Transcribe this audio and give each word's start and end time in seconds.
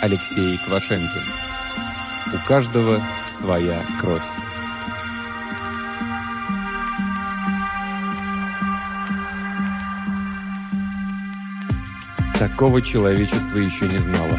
Алексей 0.00 0.58
Квашенкин. 0.58 1.22
У 2.32 2.46
каждого 2.46 3.02
своя 3.26 3.82
кровь. 4.00 4.22
Такого 12.38 12.80
человечества 12.80 13.58
еще 13.58 13.88
не 13.88 13.98
знало. 13.98 14.38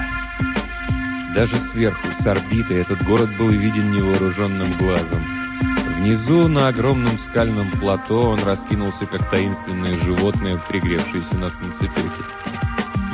Даже 1.35 1.59
сверху, 1.59 2.07
с 2.17 2.25
орбиты, 2.25 2.75
этот 2.75 3.03
город 3.03 3.29
был 3.37 3.49
виден 3.49 3.91
невооруженным 3.91 4.71
глазом. 4.73 5.23
Внизу, 5.97 6.47
на 6.47 6.69
огромном 6.69 7.19
скальном 7.19 7.69
плато, 7.81 8.29
он 8.29 8.41
раскинулся, 8.43 9.05
как 9.05 9.29
таинственное 9.29 9.95
животное, 9.95 10.57
пригревшееся 10.69 11.35
на 11.35 11.49
солнцепеке. 11.49 12.23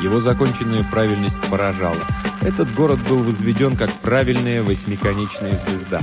Его 0.02 0.20
законченная 0.20 0.84
правильность 0.84 1.42
поражала. 1.50 2.06
Этот 2.46 2.72
город 2.76 3.00
был 3.10 3.24
возведен 3.24 3.76
как 3.76 3.92
правильная 3.92 4.62
восьмиконечная 4.62 5.58
звезда. 5.58 6.00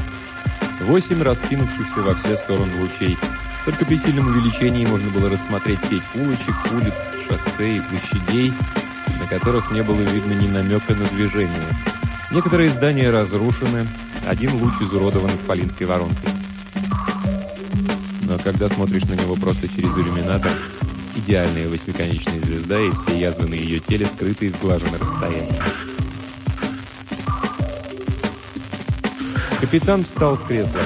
Восемь 0.81 1.23
раскинувшихся 1.23 2.03
во 2.03 2.15
все 2.15 2.37
стороны 2.37 2.81
лучей. 2.81 3.17
Только 3.65 3.85
при 3.85 3.97
сильном 3.97 4.27
увеличении 4.27 4.85
можно 4.85 5.09
было 5.11 5.31
рассмотреть 5.31 5.79
сеть 5.89 6.03
улочек, 6.17 6.57
улиц, 6.73 6.95
шоссе 7.29 7.77
и 7.77 7.81
площадей, 7.81 8.53
на 9.21 9.29
которых 9.29 9.71
не 9.71 9.85
было 9.85 10.01
видно 10.01 10.33
ни 10.33 10.49
намека 10.49 10.97
на 10.97 11.07
движение. 11.07 11.69
Некоторые 12.33 12.71
здания 12.71 13.11
разрушены, 13.11 13.87
один 14.27 14.55
луч 14.55 14.75
изуродован 14.81 15.31
исполинской 15.37 15.87
воронкой. 15.87 16.31
Но 18.23 18.37
когда 18.39 18.69
смотришь 18.69 19.05
на 19.05 19.15
него 19.15 19.37
просто 19.37 19.69
через 19.69 19.97
иллюминатор, 19.97 20.53
идеальная 21.15 21.69
восьмиконечная 21.69 22.41
звезда 22.41 22.81
и 22.81 22.91
все 22.91 23.17
язвы 23.17 23.47
на 23.47 23.55
ее 23.55 23.79
теле 23.79 24.07
скрыты 24.07 24.47
и 24.47 24.51
сглажены 24.51 24.99
расстоянием. 24.99 25.92
Капитан 29.63 30.03
встал 30.03 30.37
с 30.37 30.43
кресла. 30.43 30.81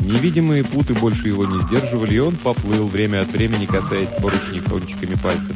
Невидимые 0.00 0.64
путы 0.64 0.94
больше 0.94 1.28
его 1.28 1.44
не 1.44 1.58
сдерживали, 1.58 2.14
и 2.14 2.18
он 2.18 2.34
поплыл, 2.34 2.86
время 2.86 3.20
от 3.20 3.28
времени 3.28 3.66
касаясь 3.66 4.08
поручней 4.08 4.60
кончиками 4.60 5.16
пальцев. 5.22 5.54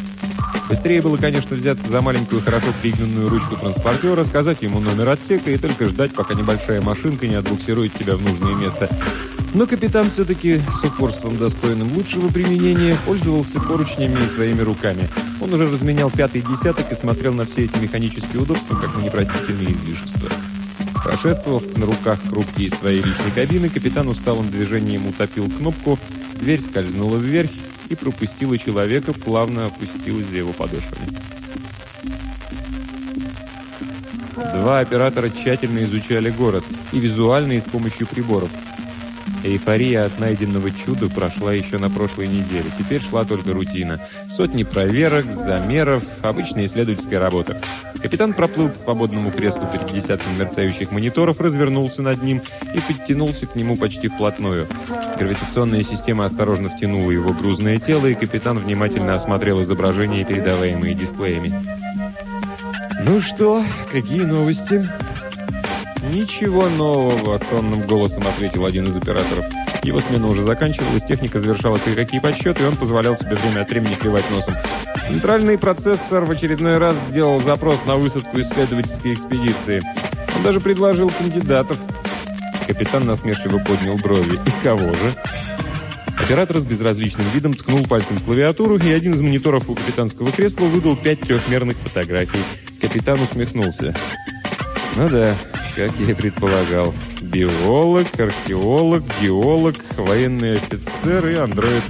Быстрее 0.68 1.00
было, 1.00 1.16
конечно, 1.16 1.56
взяться 1.56 1.88
за 1.88 2.02
маленькую, 2.02 2.42
хорошо 2.42 2.66
пригнанную 2.82 3.30
ручку 3.30 3.56
транспортера, 3.56 4.24
сказать 4.24 4.60
ему 4.60 4.78
номер 4.78 5.08
отсека 5.08 5.50
и 5.50 5.56
только 5.56 5.88
ждать, 5.88 6.12
пока 6.12 6.34
небольшая 6.34 6.82
машинка 6.82 7.26
не 7.26 7.36
отбуксирует 7.36 7.94
тебя 7.94 8.14
в 8.14 8.22
нужное 8.22 8.54
место. 8.54 8.90
Но 9.54 9.66
капитан 9.66 10.10
все-таки 10.10 10.60
с 10.70 10.84
упорством, 10.84 11.38
достойным 11.38 11.94
лучшего 11.94 12.28
применения, 12.28 12.98
пользовался 13.06 13.58
поручнями 13.58 14.22
и 14.22 14.28
своими 14.28 14.60
руками. 14.60 15.08
Он 15.40 15.50
уже 15.50 15.66
разменял 15.66 16.10
пятый 16.10 16.42
десяток 16.42 16.92
и 16.92 16.94
смотрел 16.94 17.32
на 17.32 17.46
все 17.46 17.64
эти 17.64 17.78
механические 17.78 18.42
удобства, 18.42 18.76
как 18.76 18.94
на 18.94 19.00
непростительные 19.00 19.72
излишества. 19.72 20.28
Прошествовав 21.04 21.76
на 21.76 21.84
руках 21.84 22.18
хрупкие 22.30 22.70
своей 22.70 23.02
личной 23.02 23.30
кабины, 23.30 23.68
капитан 23.68 24.08
усталым 24.08 24.50
движением 24.50 25.06
утопил 25.06 25.50
кнопку, 25.50 25.98
дверь 26.34 26.62
скользнула 26.62 27.18
вверх 27.18 27.50
и 27.90 27.94
пропустила 27.94 28.56
человека, 28.56 29.12
плавно 29.12 29.66
опустилась 29.66 30.24
за 30.26 30.38
его 30.38 30.54
подошвами. 30.54 31.10
Два 34.54 34.80
оператора 34.80 35.28
тщательно 35.28 35.84
изучали 35.84 36.30
город, 36.30 36.64
и 36.92 36.98
визуально, 36.98 37.52
и 37.52 37.60
с 37.60 37.64
помощью 37.64 38.06
приборов– 38.06 38.50
Эйфория 39.42 40.06
от 40.06 40.18
найденного 40.18 40.70
чуда 40.70 41.08
прошла 41.08 41.52
еще 41.52 41.78
на 41.78 41.90
прошлой 41.90 42.28
неделе. 42.28 42.70
Теперь 42.78 43.02
шла 43.02 43.24
только 43.24 43.52
рутина. 43.52 44.00
Сотни 44.28 44.62
проверок, 44.62 45.26
замеров, 45.32 46.02
обычная 46.22 46.66
исследовательская 46.66 47.20
работа. 47.20 47.60
Капитан 48.02 48.34
проплыл 48.34 48.68
к 48.68 48.76
свободному 48.76 49.30
креслу 49.30 49.66
перед 49.72 49.92
десятком 49.92 50.38
мерцающих 50.38 50.90
мониторов, 50.90 51.40
развернулся 51.40 52.02
над 52.02 52.22
ним 52.22 52.42
и 52.74 52.80
подтянулся 52.80 53.46
к 53.46 53.56
нему 53.56 53.76
почти 53.76 54.08
вплотную. 54.08 54.66
Гравитационная 55.18 55.82
система 55.82 56.24
осторожно 56.26 56.68
втянула 56.68 57.10
его 57.10 57.32
грузное 57.32 57.78
тело, 57.78 58.06
и 58.06 58.14
капитан 58.14 58.58
внимательно 58.58 59.14
осмотрел 59.14 59.62
изображения, 59.62 60.24
передаваемые 60.24 60.94
дисплеями. 60.94 61.54
«Ну 63.04 63.20
что, 63.20 63.62
какие 63.92 64.22
новости?» 64.22 64.88
«Ничего 66.14 66.68
нового»,— 66.68 67.36
сонным 67.50 67.82
голосом 67.82 68.24
ответил 68.28 68.64
один 68.64 68.86
из 68.86 68.96
операторов. 68.96 69.44
Его 69.82 70.00
смена 70.00 70.28
уже 70.28 70.44
заканчивалась, 70.44 71.02
техника 71.02 71.40
завершала 71.40 71.78
кое-какие 71.78 72.20
подсчеты, 72.20 72.62
и 72.62 72.66
он 72.66 72.76
позволял 72.76 73.16
себе 73.16 73.34
время 73.34 73.62
от 73.62 73.68
времени 73.68 73.96
клевать 73.96 74.30
носом. 74.30 74.54
Центральный 75.08 75.58
процессор 75.58 76.24
в 76.24 76.30
очередной 76.30 76.78
раз 76.78 76.98
сделал 77.08 77.42
запрос 77.42 77.84
на 77.84 77.96
высадку 77.96 78.40
исследовательской 78.40 79.14
экспедиции. 79.14 79.82
Он 80.36 80.44
даже 80.44 80.60
предложил 80.60 81.10
кандидатов. 81.10 81.80
Капитан 82.68 83.06
насмешливо 83.06 83.58
поднял 83.58 83.96
брови. 83.96 84.38
«И 84.46 84.62
кого 84.62 84.94
же?» 84.94 85.16
Оператор 86.16 86.60
с 86.60 86.64
безразличным 86.64 87.28
видом 87.30 87.54
ткнул 87.54 87.84
пальцем 87.88 88.18
в 88.18 88.24
клавиатуру, 88.24 88.78
и 88.78 88.92
один 88.92 89.14
из 89.14 89.20
мониторов 89.20 89.68
у 89.68 89.74
капитанского 89.74 90.30
кресла 90.30 90.66
выдал 90.66 90.94
пять 90.94 91.18
трехмерных 91.22 91.76
фотографий. 91.76 92.44
Капитан 92.80 93.20
усмехнулся. 93.20 93.96
«Ну 94.94 95.08
да, 95.08 95.36
как 95.74 95.90
я 95.98 96.10
и 96.10 96.14
предполагал. 96.14 96.94
Биолог, 97.20 98.06
археолог, 98.18 99.02
геолог, 99.20 99.76
военный 99.96 100.56
офицер 100.56 101.26
и 101.26 101.34
андроид. 101.34 101.82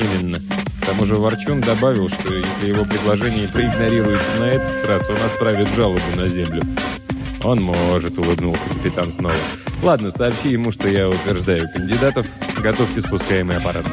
Именно. 0.00 0.40
К 0.80 0.86
тому 0.86 1.06
же 1.06 1.16
Ворчун 1.16 1.60
добавил, 1.60 2.08
что 2.08 2.34
если 2.34 2.68
его 2.68 2.84
предложение 2.84 3.48
проигнорируют 3.48 4.22
на 4.38 4.44
этот 4.44 4.86
раз, 4.86 5.08
он 5.08 5.16
отправит 5.16 5.68
жалобу 5.74 6.00
на 6.16 6.28
Землю. 6.28 6.62
«Он 7.44 7.60
может»,— 7.60 8.18
улыбнулся 8.20 8.68
капитан 8.68 9.12
снова. 9.12 9.36
«Ладно, 9.82 10.10
сообщи 10.10 10.50
ему, 10.50 10.70
что 10.72 10.88
я 10.88 11.08
утверждаю 11.08 11.68
кандидатов. 11.72 12.26
Готовьте 12.58 13.00
спускаемый 13.00 13.56
аппарат». 13.56 13.84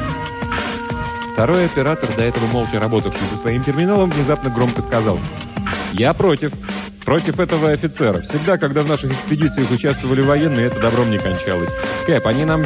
Второй 1.32 1.66
оператор, 1.66 2.10
до 2.16 2.24
этого 2.24 2.46
молча 2.46 2.78
работавший 2.78 3.26
за 3.30 3.36
своим 3.36 3.64
терминалом, 3.64 4.10
внезапно 4.10 4.50
громко 4.50 4.82
сказал 4.82 5.18
«Я 5.92 6.12
против». 6.14 6.52
Против 7.10 7.40
этого 7.40 7.72
офицера. 7.72 8.20
Всегда, 8.20 8.56
когда 8.56 8.84
в 8.84 8.86
наших 8.86 9.10
экспедициях 9.10 9.68
участвовали 9.72 10.20
военные, 10.22 10.66
это 10.66 10.78
добром 10.78 11.10
не 11.10 11.18
кончалось. 11.18 11.70
Кэп, 12.06 12.24
они 12.24 12.44
нам... 12.44 12.64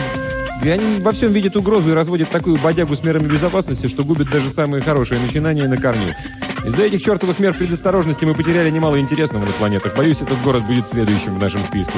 И 0.62 0.68
они 0.68 1.00
во 1.00 1.12
всем 1.12 1.32
видят 1.32 1.56
угрозу 1.56 1.92
и 1.92 1.94
разводят 1.94 2.28
такую 2.28 2.58
бодягу 2.58 2.94
с 2.94 3.02
мерами 3.02 3.26
безопасности, 3.26 3.86
что 3.86 4.04
губят 4.04 4.28
даже 4.28 4.50
самые 4.50 4.82
хорошие 4.82 5.18
начинания 5.18 5.66
на 5.66 5.78
корню. 5.78 6.12
Из-за 6.62 6.82
этих 6.82 7.02
чертовых 7.02 7.38
мер 7.38 7.54
предосторожности 7.54 8.26
мы 8.26 8.34
потеряли 8.34 8.68
немало 8.68 9.00
интересного 9.00 9.46
на 9.46 9.52
планетах. 9.52 9.96
Боюсь, 9.96 10.20
этот 10.20 10.38
город 10.42 10.66
будет 10.66 10.86
следующим 10.86 11.36
в 11.36 11.40
нашем 11.40 11.64
списке. 11.64 11.96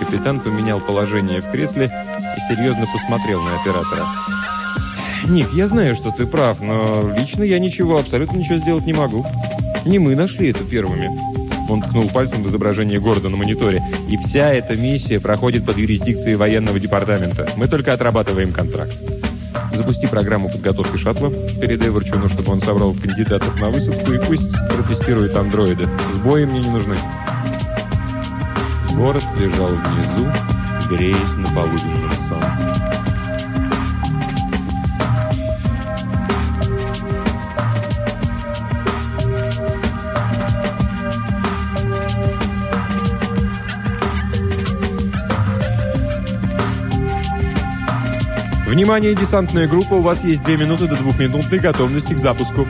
Капитан 0.00 0.40
поменял 0.40 0.80
положение 0.80 1.42
в 1.42 1.50
кресле 1.50 1.92
и 2.34 2.54
серьезно 2.54 2.86
посмотрел 2.90 3.42
на 3.42 3.56
оператора. 3.56 4.06
«Ник, 5.26 5.52
я 5.52 5.68
знаю, 5.68 5.96
что 5.96 6.12
ты 6.12 6.24
прав, 6.24 6.62
но 6.62 7.12
лично 7.14 7.42
я 7.42 7.58
ничего, 7.58 7.98
абсолютно 7.98 8.38
ничего 8.38 8.56
сделать 8.56 8.86
не 8.86 8.94
могу. 8.94 9.26
Не 9.84 9.98
мы 9.98 10.16
нашли 10.16 10.50
это 10.50 10.64
первыми. 10.64 11.10
Он 11.68 11.82
ткнул 11.82 12.08
пальцем 12.08 12.42
в 12.42 12.48
изображение 12.48 13.00
города 13.00 13.28
на 13.28 13.36
мониторе. 13.36 13.82
И 14.08 14.16
вся 14.16 14.52
эта 14.52 14.76
миссия 14.76 15.20
проходит 15.20 15.66
под 15.66 15.76
юрисдикцией 15.76 16.36
военного 16.36 16.80
департамента. 16.80 17.50
Мы 17.56 17.68
только 17.68 17.92
отрабатываем 17.92 18.52
контракт. 18.52 18.96
Запусти 19.74 20.06
программу 20.06 20.48
подготовки 20.48 20.96
шаттла, 20.96 21.30
передай 21.60 21.90
Ворчуну, 21.90 22.28
чтобы 22.28 22.52
он 22.52 22.60
собрал 22.60 22.94
кандидатов 22.94 23.60
на 23.60 23.70
высадку 23.70 24.12
и 24.12 24.18
пусть 24.18 24.52
протестирует 24.68 25.36
андроиды. 25.36 25.88
Сбои 26.12 26.44
мне 26.44 26.60
не 26.60 26.70
нужны. 26.70 26.96
Город 28.94 29.24
лежал 29.38 29.68
внизу, 29.68 30.26
греясь 30.88 31.36
на 31.36 31.48
полуденном 31.48 32.12
солнце. 32.28 32.93
Внимание, 48.74 49.14
десантная 49.14 49.68
группа, 49.68 49.94
у 49.94 50.00
вас 50.00 50.24
есть 50.24 50.42
две 50.42 50.56
минуты 50.56 50.88
до 50.88 50.96
двухминутной 50.96 51.60
готовности 51.60 52.12
к 52.12 52.18
запуску. 52.18 52.66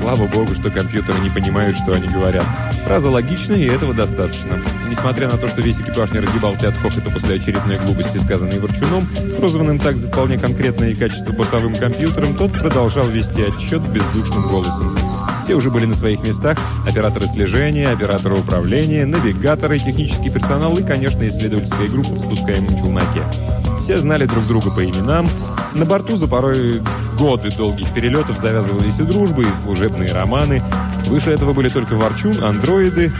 Слава 0.00 0.26
богу, 0.26 0.52
что 0.52 0.68
компьютеры 0.68 1.20
не 1.20 1.30
понимают, 1.30 1.76
что 1.76 1.92
они 1.92 2.08
говорят. 2.08 2.44
Фраза 2.84 3.08
логична, 3.08 3.52
и 3.52 3.64
этого 3.64 3.94
достаточно. 3.94 4.58
Несмотря 4.90 5.30
на 5.30 5.38
то, 5.38 5.46
что 5.46 5.60
весь 5.60 5.78
экипаж 5.78 6.10
не 6.10 6.18
разгибался 6.18 6.70
от 6.70 6.76
хохота 6.78 7.08
после 7.08 7.36
очередной 7.36 7.78
глупости, 7.78 8.18
сказанной 8.18 8.58
Ворчуном, 8.58 9.06
прозванным 9.38 9.78
так 9.78 9.96
за 9.96 10.08
вполне 10.08 10.38
конкретное 10.38 10.92
качество 10.96 11.30
бортовым 11.30 11.76
компьютером, 11.76 12.34
тот 12.34 12.50
продолжал 12.50 13.06
вести 13.06 13.44
отчет 13.44 13.80
бездушным 13.82 14.48
голосом. 14.48 14.98
Все 15.44 15.54
уже 15.54 15.70
были 15.70 15.84
на 15.84 15.94
своих 15.94 16.24
местах. 16.24 16.58
Операторы 16.84 17.28
слежения, 17.28 17.90
операторы 17.90 18.40
управления, 18.40 19.06
навигаторы, 19.06 19.78
технический 19.78 20.30
персонал 20.30 20.76
и, 20.76 20.82
конечно, 20.82 21.22
исследовательская 21.28 21.88
группа 21.88 22.10
в 22.10 22.18
спускаемом 22.18 22.76
челноке. 22.76 23.22
Все 23.84 23.98
знали 23.98 24.24
друг 24.24 24.46
друга 24.46 24.70
по 24.70 24.82
именам. 24.82 25.28
На 25.74 25.84
борту 25.84 26.16
за 26.16 26.26
порой 26.26 26.80
годы 27.18 27.50
долгих 27.54 27.92
перелетов 27.92 28.38
завязывались 28.38 28.98
и 28.98 29.02
дружбы, 29.02 29.42
и 29.42 29.62
служебные 29.62 30.10
романы. 30.10 30.62
Выше 31.04 31.32
этого 31.32 31.52
были 31.52 31.68
только 31.68 31.94
ворчун, 31.94 32.42
андроиды, 32.42 33.12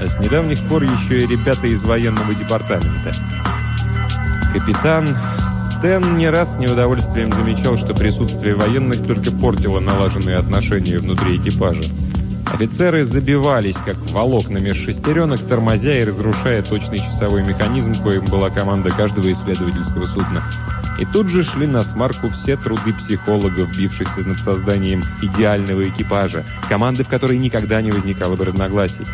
а 0.00 0.08
с 0.08 0.20
недавних 0.20 0.60
пор 0.68 0.84
еще 0.84 1.24
и 1.24 1.26
ребята 1.26 1.66
из 1.66 1.82
военного 1.82 2.32
департамента. 2.32 3.12
Капитан 4.52 5.16
Стэн 5.50 6.16
не 6.16 6.30
раз 6.30 6.54
с 6.54 6.58
неудовольствием 6.58 7.32
замечал, 7.32 7.76
что 7.76 7.92
присутствие 7.92 8.54
военных 8.54 9.04
только 9.04 9.32
портило 9.32 9.80
налаженные 9.80 10.36
отношения 10.36 11.00
внутри 11.00 11.38
экипажа. 11.38 11.82
Офицеры 12.46 13.04
забивались, 13.04 13.76
как 13.76 13.96
волокна 14.10 14.58
меж 14.58 14.76
шестеренок, 14.76 15.40
тормозя 15.40 15.98
и 15.98 16.04
разрушая 16.04 16.62
точный 16.62 16.98
часовой 16.98 17.42
механизм, 17.42 17.94
коим 17.94 18.26
была 18.26 18.50
команда 18.50 18.90
каждого 18.90 19.32
исследовательского 19.32 20.04
судна. 20.06 20.42
И 20.98 21.04
тут 21.04 21.28
же 21.28 21.42
шли 21.42 21.66
на 21.66 21.82
смарку 21.82 22.28
все 22.28 22.56
труды 22.56 22.92
психологов, 22.92 23.76
бившихся 23.76 24.20
над 24.20 24.38
созданием 24.38 25.02
идеального 25.22 25.88
экипажа, 25.88 26.44
команды, 26.68 27.02
в 27.02 27.08
которой 27.08 27.38
никогда 27.38 27.82
не 27.82 27.90
возникало 27.90 28.36
бы 28.36 28.44
разногласий. 28.44 29.04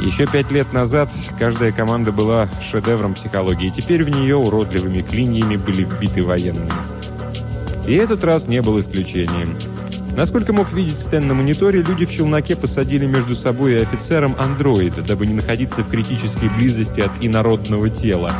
Еще 0.00 0.26
пять 0.26 0.50
лет 0.50 0.72
назад 0.72 1.10
каждая 1.38 1.70
команда 1.70 2.10
была 2.10 2.48
шедевром 2.60 3.14
психологии, 3.14 3.70
теперь 3.70 4.02
в 4.02 4.08
нее 4.08 4.36
уродливыми 4.36 5.02
клиньями 5.02 5.56
были 5.56 5.84
вбиты 5.84 6.24
военные. 6.24 6.72
И 7.86 7.94
этот 7.94 8.24
раз 8.24 8.48
не 8.48 8.62
был 8.62 8.80
исключением. 8.80 9.56
Насколько 10.16 10.52
мог 10.52 10.72
видеть 10.72 10.98
Стэн 10.98 11.26
на 11.26 11.34
мониторе, 11.34 11.82
люди 11.82 12.04
в 12.04 12.12
челноке 12.12 12.56
посадили 12.56 13.06
между 13.06 13.34
собой 13.34 13.72
и 13.72 13.82
офицером 13.82 14.36
андроида, 14.38 15.02
дабы 15.02 15.26
не 15.26 15.34
находиться 15.34 15.82
в 15.82 15.88
критической 15.88 16.48
близости 16.48 17.00
от 17.00 17.12
инородного 17.20 17.88
тела. 17.88 18.32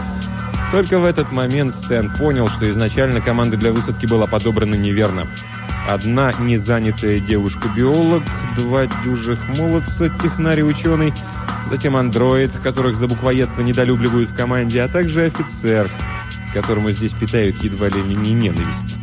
Только 0.71 0.99
в 0.99 1.05
этот 1.05 1.33
момент 1.33 1.75
Стэн 1.75 2.11
понял, 2.19 2.49
что 2.49 2.71
изначально 2.71 3.21
команда 3.21 3.57
для 3.57 3.73
высадки 3.73 4.07
была 4.07 4.27
подобрана 4.27 4.75
неверно. 4.75 5.27
Одна 5.89 6.33
незанятая 6.39 7.21
девушка-биолог, 7.21 8.23
два 8.57 8.87
дюжих 9.05 9.41
молодца, 9.59 10.09
технарь 10.23 10.61
и 10.61 10.63
ученый– 10.63 11.13
затем 11.73 11.97
андроид, 11.97 12.51
которых 12.63 12.97
за 12.97 13.09
буквоедство 13.09 13.63
недолюбливают 13.63 14.29
в 14.29 14.37
команде, 14.37 14.83
а 14.83 14.89
также 14.89 15.25
офицер, 15.25 15.91
которому 16.53 16.91
здесь 16.91 17.15
питают 17.15 17.65
едва 17.65 17.89
ли 17.89 18.03
не 18.03 18.35
ненависть. 18.35 19.02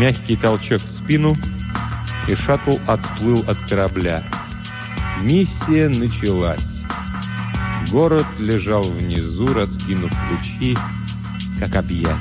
Мягкий 0.00 0.34
толчок 0.34 0.80
в 0.80 0.88
спину, 0.88 1.36
и 2.26 2.34
шаттл 2.34 2.78
отплыл 2.86 3.44
от 3.46 3.58
корабля. 3.68 4.22
Миссия 5.20 5.90
началась. 5.90 6.84
Город 7.90 8.24
лежал 8.38 8.84
внизу, 8.84 9.52
раскинув 9.52 10.10
лучи, 10.30 10.74
как 11.58 11.76
объятия. 11.76 12.16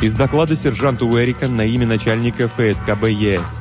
Из 0.00 0.14
доклада 0.14 0.54
сержанта 0.54 1.04
Уэрика 1.04 1.48
на 1.48 1.62
имя 1.62 1.88
начальника 1.88 2.46
ФСКБ 2.46 3.08
ЕС. 3.08 3.60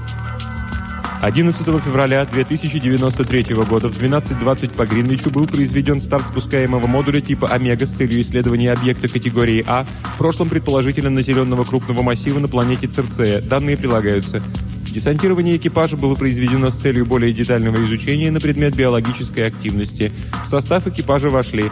11 1.21 1.65
февраля 1.83 2.25
2093 2.25 3.55
года 3.55 3.89
в 3.89 3.99
12.20 3.99 4.75
по 4.75 4.85
Гринвичу 4.85 5.31
был 5.31 5.47
произведен 5.47 5.99
старт 5.99 6.27
спускаемого 6.27 6.85
модуля 6.85 7.21
типа 7.21 7.47
«Омега» 7.47 7.87
с 7.87 7.95
целью 7.95 8.21
исследования 8.21 8.71
объекта 8.71 9.07
категории 9.07 9.65
А, 9.67 9.85
в 10.03 10.17
прошлом 10.19 10.47
предположительно 10.47 11.09
населенного 11.09 11.63
крупного 11.63 12.03
массива 12.03 12.37
на 12.37 12.47
планете 12.47 12.87
Церцея. 12.87 13.41
Данные 13.41 13.77
прилагаются. 13.77 14.43
Десантирование 14.83 15.57
экипажа 15.57 15.97
было 15.97 16.13
произведено 16.13 16.69
с 16.69 16.75
целью 16.75 17.05
более 17.05 17.33
детального 17.33 17.77
изучения 17.85 18.29
на 18.29 18.39
предмет 18.39 18.75
биологической 18.75 19.47
активности. 19.47 20.11
В 20.45 20.47
состав 20.47 20.85
экипажа 20.85 21.29
вошли 21.31 21.65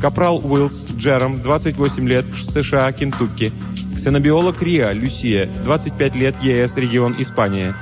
Капрал 0.00 0.38
Уиллс, 0.44 0.88
Джером, 0.96 1.40
28 1.40 2.08
лет, 2.08 2.24
США, 2.50 2.90
Кентукки. 2.92 3.52
Ксенобиолог 3.94 4.60
Риа, 4.60 4.92
Люсия, 4.92 5.48
25 5.64 6.14
лет, 6.16 6.34
ЕС, 6.42 6.76
регион 6.76 7.14
Испания. 7.18 7.76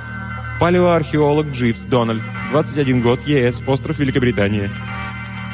Палеоархеолог 0.61 1.47
Дживс 1.47 1.85
Дональд, 1.85 2.21
21 2.51 3.01
год, 3.01 3.19
ЕС, 3.25 3.59
остров 3.65 3.97
Великобритания. 3.97 4.69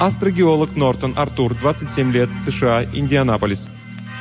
Астрогеолог 0.01 0.75
Нортон 0.75 1.13
Артур, 1.15 1.55
27 1.55 2.11
лет, 2.11 2.27
США, 2.45 2.83
Индианаполис. 2.83 3.69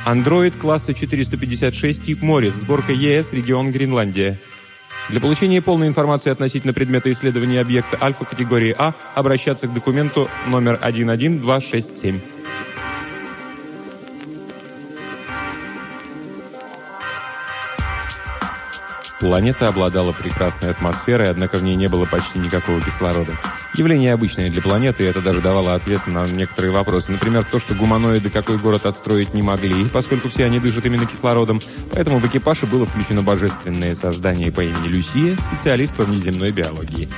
Андроид 0.05 0.55
класса 0.55 0.93
456, 0.93 2.03
тип 2.03 2.21
Моррис, 2.21 2.53
сборка 2.53 2.93
ЕС, 2.93 3.33
регион 3.33 3.71
Гренландия. 3.71 4.39
Для 5.09 5.19
получения 5.19 5.61
полной 5.61 5.89
информации 5.89 6.29
относительно 6.31 6.71
предмета 6.71 7.11
исследования 7.11 7.59
объекта 7.59 7.97
альфа 8.01 8.23
категории 8.23 8.73
А 8.77 8.93
обращаться 9.13 9.67
к 9.67 9.73
документу 9.73 10.29
номер 10.47 10.79
11267. 10.81 12.36
Планета 19.19 19.67
обладала 19.67 20.11
прекрасной 20.11 20.69
атмосферой, 20.69 21.31
однако 21.31 21.57
в 21.57 21.63
ней 21.63 21.75
не 21.75 21.87
было 21.89 22.05
почти 22.05 22.37
никакого 22.37 22.79
кислорода. 22.81 23.31
Явление 23.73 24.13
обычное 24.13 24.51
для 24.51 24.61
планеты, 24.61 25.03
и 25.03 25.07
это 25.07 25.21
даже 25.21 25.41
давало 25.41 25.73
ответ 25.73 26.05
на 26.05 26.27
некоторые 26.27 26.71
вопросы. 26.71 27.11
Например, 27.11 27.43
то, 27.43 27.59
что 27.59 27.73
гуманоиды 27.73 28.29
какой 28.29 28.59
город 28.59 28.85
отстроить 28.85 29.33
не 29.33 29.41
могли, 29.41 29.85
поскольку 29.85 30.29
все 30.29 30.45
они 30.45 30.59
дышат 30.59 30.85
именно 30.85 31.07
кислородом. 31.07 31.61
Поэтому 31.91 32.19
в 32.19 32.27
экипаже 32.27 32.67
было 32.67 32.85
включено 32.85 33.23
божественное 33.23 33.95
создание 33.95 34.51
по 34.51 34.61
имени 34.61 34.87
Люсия, 34.87 35.35
специалист 35.35 35.95
по 35.95 36.03
внеземной 36.03 36.51
биологии. 36.51 37.09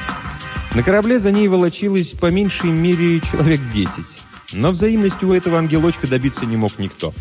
На 0.74 0.84
корабле 0.84 1.20
за 1.20 1.32
ней 1.32 1.50
волочилось 1.50 2.12
по 2.12 2.28
меньшей 2.28 2.72
мере 2.72 3.20
человек 3.20 3.60
10. 3.74 4.29
Но 4.54 4.72
взаимностью 4.72 5.30
у 5.30 5.34
этого 5.34 5.58
ангелочка 5.58 6.08
добиться 6.08 6.46
не 6.46 6.58
мог 6.58 6.80
никто. 6.80 7.14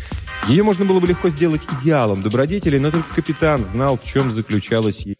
Ее 0.47 0.63
можно 0.63 0.85
было 0.85 0.99
бы 0.99 1.07
легко 1.07 1.29
сделать 1.29 1.67
идеалом 1.79 2.21
добродетели, 2.21 2.77
но 2.77 2.91
только 2.91 3.13
капитан 3.13 3.63
знал, 3.63 3.97
в 3.97 4.03
чем 4.03 4.31
заключалась 4.31 5.05
ее 5.05 5.15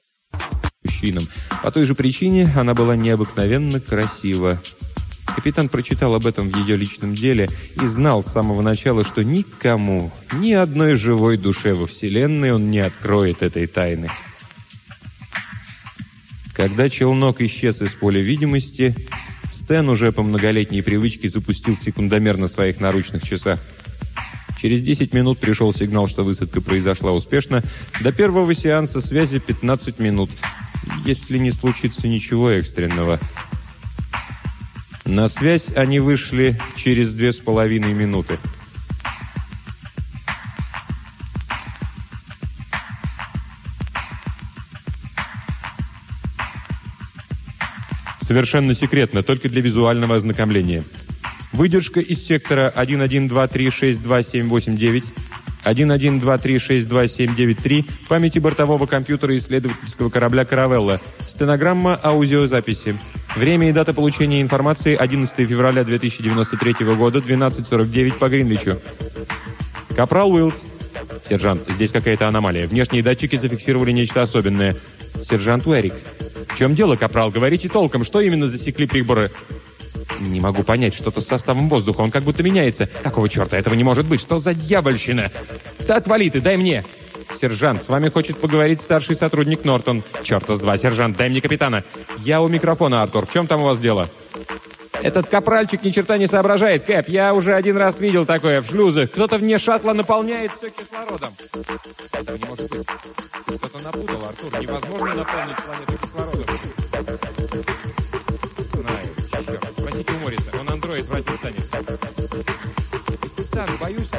мужчинам. 0.84 1.28
По 1.64 1.72
той 1.72 1.84
же 1.84 1.96
причине 1.96 2.52
она 2.56 2.74
была 2.74 2.96
необыкновенно 2.96 3.80
красива. 3.80 4.62
Капитан 5.36 5.70
прочитал 5.70 6.16
об 6.16 6.26
этом 6.26 6.50
в 6.50 6.58
ее 6.58 6.76
личном 6.76 7.16
деле 7.16 7.50
и 7.82 7.86
знал 7.88 8.24
с 8.24 8.32
самого 8.32 8.62
начала, 8.62 9.04
что 9.04 9.24
никому, 9.24 10.12
ни 10.34 10.54
одной 10.54 10.96
живой 10.96 11.38
душе 11.38 11.74
во 11.74 11.88
Вселенной 11.88 12.52
он 12.52 12.72
не 12.72 12.80
откроет 12.80 13.42
этой 13.42 13.68
тайны. 13.68 14.10
Когда 16.54 16.90
челнок 16.90 17.40
исчез 17.42 17.82
из 17.82 17.94
поля 17.94 18.20
видимости, 18.22 18.96
Стэн 19.52 19.90
уже 19.90 20.12
по 20.12 20.24
многолетней 20.24 20.82
привычке 20.82 21.28
запустил 21.30 21.78
секундомер 21.78 22.38
на 22.38 22.48
своих 22.48 22.80
наручных 22.80 23.24
часах. 23.24 23.60
Через 24.62 24.82
10 24.82 25.14
минут 25.14 25.40
пришел 25.40 25.74
сигнал, 25.74 26.08
что 26.08 26.24
высадка 26.24 26.62
произошла 26.62 27.12
успешно. 27.12 27.64
До 28.02 28.12
первого 28.12 28.54
сеанса 28.54 29.00
связи 29.00 29.40
15 29.40 30.00
минут, 30.00 30.30
если 31.06 31.38
не 31.38 31.52
случится 31.52 32.08
ничего 32.08 32.50
экстренного. 32.50 33.20
На 35.06 35.28
связь 35.28 35.72
они 35.76 36.00
вышли 36.00 36.60
через 36.76 37.14
две 37.14 37.32
с 37.32 37.38
половиной 37.38 37.94
минуты. 37.94 38.38
Совершенно 48.30 48.76
секретно, 48.76 49.24
только 49.24 49.50
для 49.50 49.60
визуального 49.60 50.16
ознакомления. 50.16 50.84
Выдержка 51.52 52.00
из 52.00 52.24
сектора 52.24 52.72
1123627889, 52.78 55.06
1123627993, 55.66 57.86
памяти 58.08 58.38
бортового 58.38 58.86
компьютера 58.86 59.36
исследовательского 59.36 60.12
корабля 60.12 60.46
«Каравелла», 60.46 61.02
стенограмма 61.28 62.00
аудиозаписи. 62.04 62.96
Время 63.36 63.70
и 63.70 63.72
дата 63.72 63.96
получения 63.96 64.44
информации 64.44 64.96
11 64.96 65.50
февраля 65.50 65.84
2093 65.84 66.86
года, 66.96 67.18
12.49 67.18 68.20
по 68.20 68.30
Гринвичу. 68.30 68.78
Капрал 69.96 70.32
Уиллс. 70.32 70.66
Сержант, 71.28 71.64
здесь 71.68 71.92
какая-то 71.92 72.28
аномалия. 72.28 72.68
Внешние 72.68 73.02
датчики 73.02 73.38
зафиксировали 73.38 73.92
нечто 73.92 74.22
особенное. 74.22 74.76
Сержант 75.24 75.66
Уэрик. 75.66 75.96
Чем 76.60 76.76
дело, 76.76 76.98
Капрал? 76.98 77.32
Говорите 77.32 77.70
толком, 77.70 78.04
что 78.04 78.20
именно 78.20 78.50
засекли 78.50 78.86
приборы? 78.86 79.32
Не 80.20 80.42
могу 80.42 80.64
понять, 80.64 80.94
что-то 80.94 81.22
с 81.22 81.26
составом 81.26 81.70
воздуха, 81.70 82.02
он 82.02 82.12
как 82.12 82.24
будто 82.24 82.44
меняется. 82.44 82.90
Какого 83.02 83.30
черта, 83.30 83.58
этого 83.58 83.76
не 83.76 83.86
может 83.86 84.06
быть, 84.08 84.20
что 84.20 84.40
за 84.40 84.54
дьявольщина? 84.54 85.32
Да 85.88 85.96
отвали 85.96 86.28
ты, 86.28 86.42
дай 86.42 86.58
мне! 86.58 86.84
Сержант, 87.34 87.82
с 87.82 87.88
вами 87.88 88.10
хочет 88.10 88.38
поговорить 88.40 88.82
старший 88.82 89.16
сотрудник 89.16 89.64
Нортон. 89.64 90.04
Черта 90.22 90.56
с 90.56 90.60
два, 90.60 90.78
сержант, 90.78 91.16
дай 91.16 91.30
мне 91.30 91.40
капитана. 91.40 91.86
Я 92.26 92.42
у 92.42 92.50
микрофона, 92.50 93.04
Артур, 93.04 93.26
в 93.26 93.32
чем 93.32 93.48
там 93.48 93.62
у 93.62 93.64
вас 93.64 93.80
дело? 93.80 94.10
Этот 95.02 95.30
капральчик 95.30 95.82
ни 95.84 95.92
черта 95.92 96.18
не 96.18 96.28
соображает, 96.28 96.84
Кэп. 96.84 97.08
Я 97.08 97.34
уже 97.34 97.54
один 97.54 97.78
раз 97.78 98.02
видел 98.02 98.26
такое 98.26 98.62
в 98.62 98.68
шлюзах. 98.68 99.12
Кто-то 99.12 99.38
вне 99.38 99.58
шаттла 99.58 99.94
наполняет 99.94 100.52
все 100.52 100.70
кислородом. 100.70 101.34
Этого 102.12 102.38
не 102.38 102.44
может 102.44 102.70
быть. 102.70 102.88
Что-то 103.48 103.84
напутал, 103.84 104.26
Артур. 104.28 104.62
Невозможно 104.62 105.16
наполнить 105.16 105.58
планету 105.58 105.98
кислородом. 106.02 106.39
Так, 113.60 113.78
боюсь... 113.78 114.10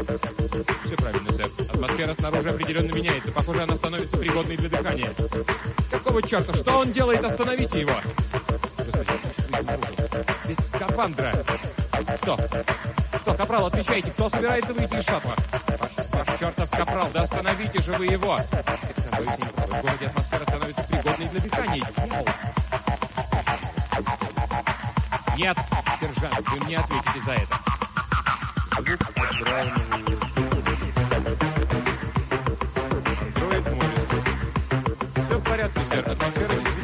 Все 0.85 0.97
правильно, 0.97 1.33
сэр. 1.33 1.49
Атмосфера 1.73 2.13
снаружи 2.13 2.51
определенно 2.51 2.93
меняется. 2.93 3.33
Похоже, 3.33 3.63
она 3.63 3.75
становится 3.75 4.19
пригодной 4.19 4.59
для 4.59 4.69
дыхания. 4.69 5.15
Какого 5.91 6.23
черта? 6.23 6.55
Что 6.55 6.81
он 6.81 6.93
делает? 6.93 7.25
Остановите 7.25 7.81
его! 7.81 7.95
Без 10.47 10.59
скафандра. 10.59 11.33
Кто? 12.21 12.37
Что, 13.23 13.33
капрал, 13.33 13.65
отвечайте, 13.65 14.11
кто 14.11 14.29
собирается 14.29 14.75
выйти 14.75 14.97
из 14.97 15.07
шаттла? 15.07 15.35
Ваш, 15.79 15.91
ваш 16.13 16.39
чертов 16.39 16.71
капрал, 16.71 17.09
да 17.15 17.23
остановите 17.23 17.81
же 17.81 17.93
вы 17.93 18.09
его! 18.09 18.37
В 18.37 19.81
городе 19.81 20.07
атмосфера 20.09 20.43
становится 20.43 20.83
пригодной 20.83 21.29
для 21.29 21.41
дыхания. 21.41 21.87
Нет, 25.35 25.57
сержант, 25.99 26.47
вы 26.51 26.65
мне 26.67 26.77
ответите 26.79 27.21
за 27.25 27.33
это. 27.33 27.70
Все 35.23 35.39
в 35.39 35.45
порядке, 35.45 35.85
сэр. 35.85 36.09
Атмосфера 36.09 36.55
действительно 36.55 36.80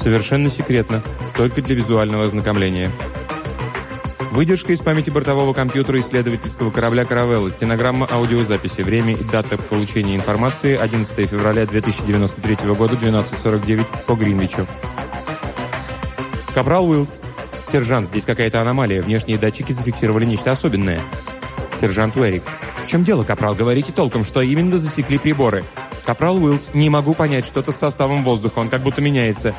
Совершенно 0.00 0.48
секретно, 0.48 1.02
только 1.36 1.60
для 1.60 1.74
визуального 1.76 2.24
ознакомления. 2.24 2.90
Выдержка 4.30 4.72
из 4.72 4.80
памяти 4.80 5.10
бортового 5.10 5.52
компьютера 5.52 6.00
исследовательского 6.00 6.70
корабля 6.70 7.04
«Каравелла», 7.04 7.50
стенограмма 7.50 8.08
аудиозаписи, 8.10 8.80
время 8.80 9.12
и 9.12 9.22
дата 9.24 9.58
получения 9.58 10.16
информации 10.16 10.74
11 10.74 11.28
февраля 11.28 11.66
2093 11.66 12.72
года, 12.72 12.94
12.49 12.96 13.84
по 14.06 14.14
Гринвичу. 14.14 14.66
Капрал 16.54 16.88
Уиллс. 16.88 17.20
Сержант, 17.62 18.06
здесь 18.06 18.24
какая-то 18.24 18.62
аномалия. 18.62 19.02
Внешние 19.02 19.36
датчики 19.36 19.72
зафиксировали 19.72 20.24
нечто 20.24 20.50
особенное. 20.50 21.02
Сержант 21.78 22.16
Уэрик. 22.16 22.42
В 22.84 22.88
чем 22.88 23.04
дело, 23.04 23.22
Капрал? 23.22 23.54
Говорите 23.54 23.92
толком, 23.92 24.24
что 24.24 24.40
именно 24.40 24.78
засекли 24.78 25.18
приборы. 25.18 25.62
Капрал 26.06 26.42
Уиллс. 26.42 26.70
Не 26.72 26.88
могу 26.88 27.12
понять, 27.12 27.44
что-то 27.44 27.70
с 27.70 27.76
составом 27.76 28.24
воздуха, 28.24 28.60
он 28.60 28.70
как 28.70 28.80
будто 28.80 29.02
меняется. 29.02 29.54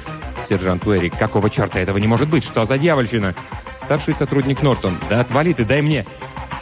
Сержант 0.52 0.86
Уэрик. 0.86 1.18
Какого 1.18 1.50
черта 1.50 1.80
этого 1.80 1.98
не 1.98 2.08
может 2.08 2.28
быть? 2.28 2.44
Что 2.44 2.66
за 2.66 2.78
дьявольщина? 2.78 3.34
Старший 3.78 4.14
сотрудник 4.14 4.62
Нортон. 4.62 4.98
Да 5.10 5.22
отвали 5.22 5.54
ты, 5.54 5.64
дай 5.64 5.82
мне. 5.82 6.06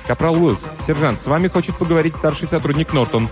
Капрал 0.05 0.35
Уиллс. 0.35 0.69
Сержант, 0.85 1.19
с 1.19 1.25
вами 1.25 1.47
хочет 1.47 1.75
поговорить 1.75 2.15
старший 2.15 2.47
сотрудник 2.47 2.93
Нортон. 2.93 3.27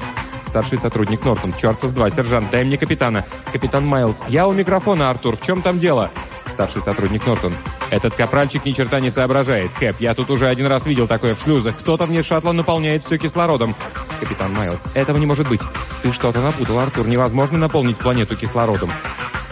Старший 0.48 0.80
сотрудник 0.80 1.24
Нортон. 1.24 1.54
Черта 1.54 1.88
с 1.88 1.94
два. 1.94 2.10
Сержант, 2.10 2.50
дай 2.50 2.64
мне 2.64 2.80
капитана. 2.80 3.24
Капитан 3.54 3.86
Майлз. 3.86 4.24
Я 4.30 4.48
у 4.48 4.52
микрофона, 4.52 5.12
Артур. 5.12 5.38
В 5.38 5.46
чем 5.46 5.62
там 5.62 5.78
дело? 5.78 6.10
Старший 6.48 6.82
сотрудник 6.82 7.28
Нортон. 7.28 7.54
Этот 7.92 8.16
капральчик 8.16 8.66
ни 8.66 8.72
черта 8.72 9.00
не 9.00 9.12
соображает. 9.12 9.70
Кэп, 9.80 9.98
я 10.00 10.16
тут 10.16 10.32
уже 10.32 10.48
один 10.48 10.66
раз 10.66 10.88
видел 10.88 11.06
такое 11.08 11.36
в 11.36 11.40
шлюзах. 11.40 11.78
Кто-то 11.78 12.08
вне 12.08 12.24
шаттла 12.24 12.52
наполняет 12.52 13.04
все 13.04 13.20
кислородом. 13.20 13.76
Капитан 14.20 14.56
Майлз. 14.56 14.88
Этого 14.96 15.18
не 15.18 15.28
может 15.28 15.48
быть. 15.48 15.62
Ты 16.02 16.12
что-то 16.12 16.42
напутал, 16.42 16.80
Артур. 16.80 17.08
Невозможно 17.08 17.60
наполнить 17.60 17.98
планету 17.98 18.36
кислородом. 18.36 18.90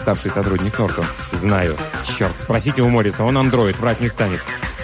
Старший 0.06 0.30
сотрудник 0.30 0.78
Нортон. 0.78 1.04
Знаю. 1.32 1.76
Черт, 2.16 2.38
спросите 2.38 2.80
у 2.80 2.88
Морриса, 2.88 3.24
он 3.24 3.36
андроид, 3.36 3.76
врать 3.80 4.00
не 4.00 4.08
станет. 4.08 4.38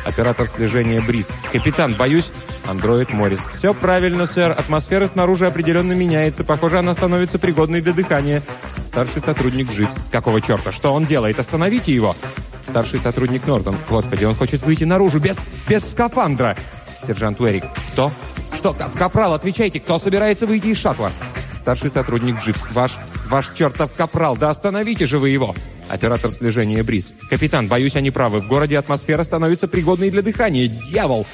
Оператор 0.04 0.48
слежения 0.48 1.00
Бриз. 1.00 1.36
Капитан, 1.52 1.94
боюсь. 1.94 2.32
Андроид 2.66 3.12
Моррис. 3.12 3.38
Все 3.38 3.72
правильно, 3.72 4.26
сэр. 4.26 4.50
Атмосфера 4.50 5.06
снаружи 5.06 5.46
определенно 5.46 5.92
меняется. 5.92 6.42
Похоже, 6.42 6.80
она 6.80 6.92
становится 6.94 7.38
пригодной 7.38 7.80
для 7.80 7.92
дыхания. 7.92 8.42
Старший 8.84 9.22
сотрудник 9.22 9.70
Дживс. 9.70 9.94
Какого 10.10 10.40
черта? 10.40 10.72
Что 10.72 10.92
он 10.92 11.04
делает? 11.04 11.38
Остановите 11.38 11.94
его. 11.94 12.16
Старший 12.64 12.98
сотрудник 12.98 13.46
Нортон. 13.46 13.76
Господи, 13.88 14.24
он 14.24 14.34
хочет 14.34 14.64
выйти 14.64 14.82
наружу 14.82 15.20
без, 15.20 15.40
без 15.68 15.88
скафандра. 15.88 16.56
Сержант 17.00 17.40
Уэрик. 17.40 17.62
Кто? 17.92 18.10
Что? 18.56 18.72
Кап- 18.72 18.96
Капрал, 18.98 19.34
отвечайте, 19.34 19.78
кто 19.78 20.00
собирается 20.00 20.48
выйти 20.48 20.66
из 20.66 20.78
шаттла? 20.78 21.12
Старший 21.54 21.90
сотрудник 21.90 22.42
Дживс. 22.42 22.66
Ваш, 22.72 22.98
ваш 23.32 23.54
чертов 23.54 23.94
капрал. 23.94 24.36
Да 24.36 24.50
остановите 24.50 25.06
же 25.06 25.18
вы 25.18 25.30
его. 25.30 25.56
Оператор 25.88 26.30
слежения 26.30 26.82
Бриз. 26.82 27.14
Капитан, 27.30 27.66
боюсь, 27.66 27.96
они 27.96 28.10
правы. 28.10 28.40
В 28.40 28.46
городе 28.46 28.78
атмосфера 28.78 29.24
становится 29.24 29.66
пригодной 29.68 30.10
для 30.10 30.20
дыхания. 30.20 30.68
Дьявол! 30.68 31.26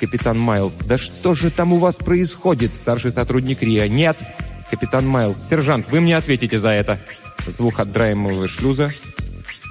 Капитан 0.00 0.38
Майлз. 0.38 0.80
Да 0.80 0.98
что 0.98 1.34
же 1.34 1.50
там 1.52 1.72
у 1.72 1.78
вас 1.78 1.94
происходит? 1.96 2.76
Старший 2.76 3.12
сотрудник 3.12 3.62
Риа. 3.62 3.86
Нет. 3.86 4.16
Капитан 4.68 5.06
Майлз. 5.06 5.38
Сержант, 5.38 5.88
вы 5.90 6.00
мне 6.00 6.16
ответите 6.16 6.58
за 6.58 6.70
это. 6.70 7.00
Звук 7.46 7.78
отдраиваемого 7.78 8.48
шлюза. 8.48 8.90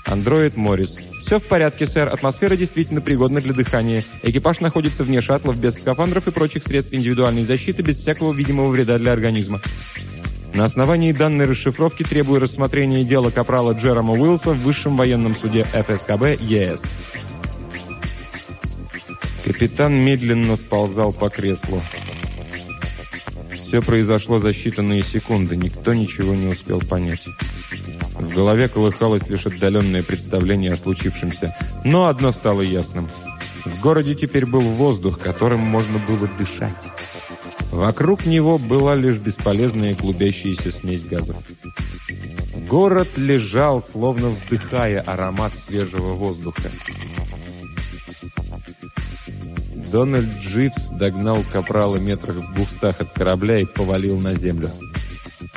Андроид 0.05 0.55
Моррис. 0.55 0.99
Все 1.19 1.37
в 1.39 1.43
порядке, 1.43 1.85
сэр. 1.85 2.07
Атмосфера 2.07 2.55
действительно 2.55 3.01
пригодна 3.01 3.41
для 3.41 3.53
дыхания. 3.53 4.05
Экипаж 4.23 4.61
находится 4.61 5.03
вне 5.03 5.19
шаттлов 5.19 5.57
без 5.57 5.77
скафандров 5.77 6.29
и 6.29 6.31
прочих 6.31 6.63
средств 6.63 6.93
индивидуальной 6.93 7.43
защиты 7.43 7.83
без 7.83 7.97
всякого 7.97 8.31
видимого 8.31 8.69
вреда 8.69 8.97
для 8.97 9.11
организма. 9.11 9.61
На 10.57 10.65
основании 10.65 11.11
данной 11.11 11.45
расшифровки 11.45 12.01
требую 12.01 12.41
рассмотрения 12.41 13.03
дела 13.03 13.29
капрала 13.29 13.73
Джерома 13.73 14.13
Уилса 14.13 14.53
в 14.53 14.63
Высшем 14.63 14.97
военном 14.97 15.35
суде 15.35 15.63
ФСКБ 15.65 16.41
ЕС. 16.41 16.83
Капитан 19.45 19.93
медленно 19.93 20.55
сползал 20.55 21.13
по 21.13 21.29
креслу. 21.29 21.79
Все 23.51 23.83
произошло 23.83 24.39
за 24.39 24.49
считанные 24.49 25.03
секунды. 25.03 25.55
Никто 25.55 25.93
ничего 25.93 26.33
не 26.33 26.47
успел 26.47 26.79
понять. 26.79 27.27
В 28.15 28.33
голове 28.33 28.67
колыхалось 28.67 29.29
лишь 29.29 29.45
отдаленное 29.45 30.01
представление 30.01 30.73
о 30.73 30.77
случившемся. 30.77 31.55
Но 31.85 32.07
одно 32.07 32.31
стало 32.31 32.61
ясным. 32.61 33.07
В 33.63 33.79
городе 33.79 34.15
теперь 34.15 34.47
был 34.47 34.61
воздух, 34.61 35.19
которым 35.19 35.59
можно 35.59 35.99
было 35.99 36.27
дышать. 36.35 36.87
Вокруг 37.77 38.25
него 38.25 38.57
была 38.57 38.95
лишь 38.95 39.19
бесполезная 39.19 39.93
клубящаяся 39.93 40.71
смесь 40.71 41.05
газов. 41.05 41.37
Город 42.67 43.07
лежал, 43.17 43.83
словно 43.83 44.29
вдыхая 44.29 44.99
аромат 45.01 45.55
свежего 45.55 46.13
воздуха. 46.13 46.71
Дональд 49.91 50.39
Дживс 50.39 50.87
догнал 50.97 51.37
капрала 51.53 51.97
метрах 51.97 52.37
в 52.37 52.55
двухстах 52.55 52.99
от 52.99 53.11
корабля 53.11 53.59
и 53.59 53.65
повалил 53.65 54.19
на 54.19 54.33
землю. 54.33 54.71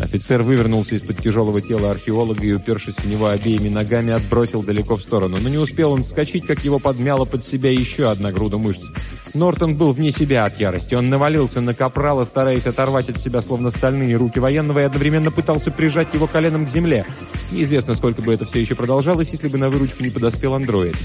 Офицер 0.00 0.42
вывернулся 0.42 0.95
из-под 0.95 1.19
тяжелого 1.19 1.61
тела 1.61 1.90
археолога 1.90 2.45
и, 2.45 2.52
упершись 2.52 2.97
в 2.97 3.04
него 3.04 3.28
обеими 3.28 3.69
ногами, 3.69 4.12
отбросил 4.12 4.62
далеко 4.62 4.97
в 4.97 5.02
сторону. 5.02 5.38
Но 5.40 5.49
не 5.49 5.59
успел 5.59 5.92
он 5.92 6.02
вскочить, 6.02 6.47
как 6.47 6.64
его 6.64 6.78
подмяла 6.78 7.25
под 7.26 7.45
себя 7.45 7.71
еще 7.71 8.11
одна 8.11 8.33
груда 8.33 8.59
мышц. 8.59 8.90
Нортон 9.35 9.76
был 9.76 9.92
вне 9.92 10.11
себя 10.11 10.45
от 10.45 10.59
ярости. 10.59 10.95
Он 10.95 11.09
навалился 11.09 11.61
на 11.61 11.75
капрала, 11.75 12.25
стараясь 12.25 12.66
оторвать 12.66 13.09
от 13.11 13.21
себя 13.21 13.42
словно 13.42 13.71
стальные 13.71 14.16
руки 14.16 14.38
военного 14.40 14.80
и 14.80 14.85
одновременно 14.85 15.30
пытался 15.30 15.71
прижать 15.71 16.12
его 16.14 16.26
коленом 16.26 16.66
к 16.66 16.71
земле. 16.71 17.04
Неизвестно, 17.52 17.95
сколько 17.95 18.23
бы 18.23 18.33
это 18.33 18.45
все 18.45 18.61
еще 18.61 18.75
продолжалось, 18.75 19.30
если 19.30 19.49
бы 19.49 19.59
на 19.59 19.71
выручку 19.71 20.02
не 20.02 20.11
подоспел 20.11 20.54
андроид. 20.54 20.97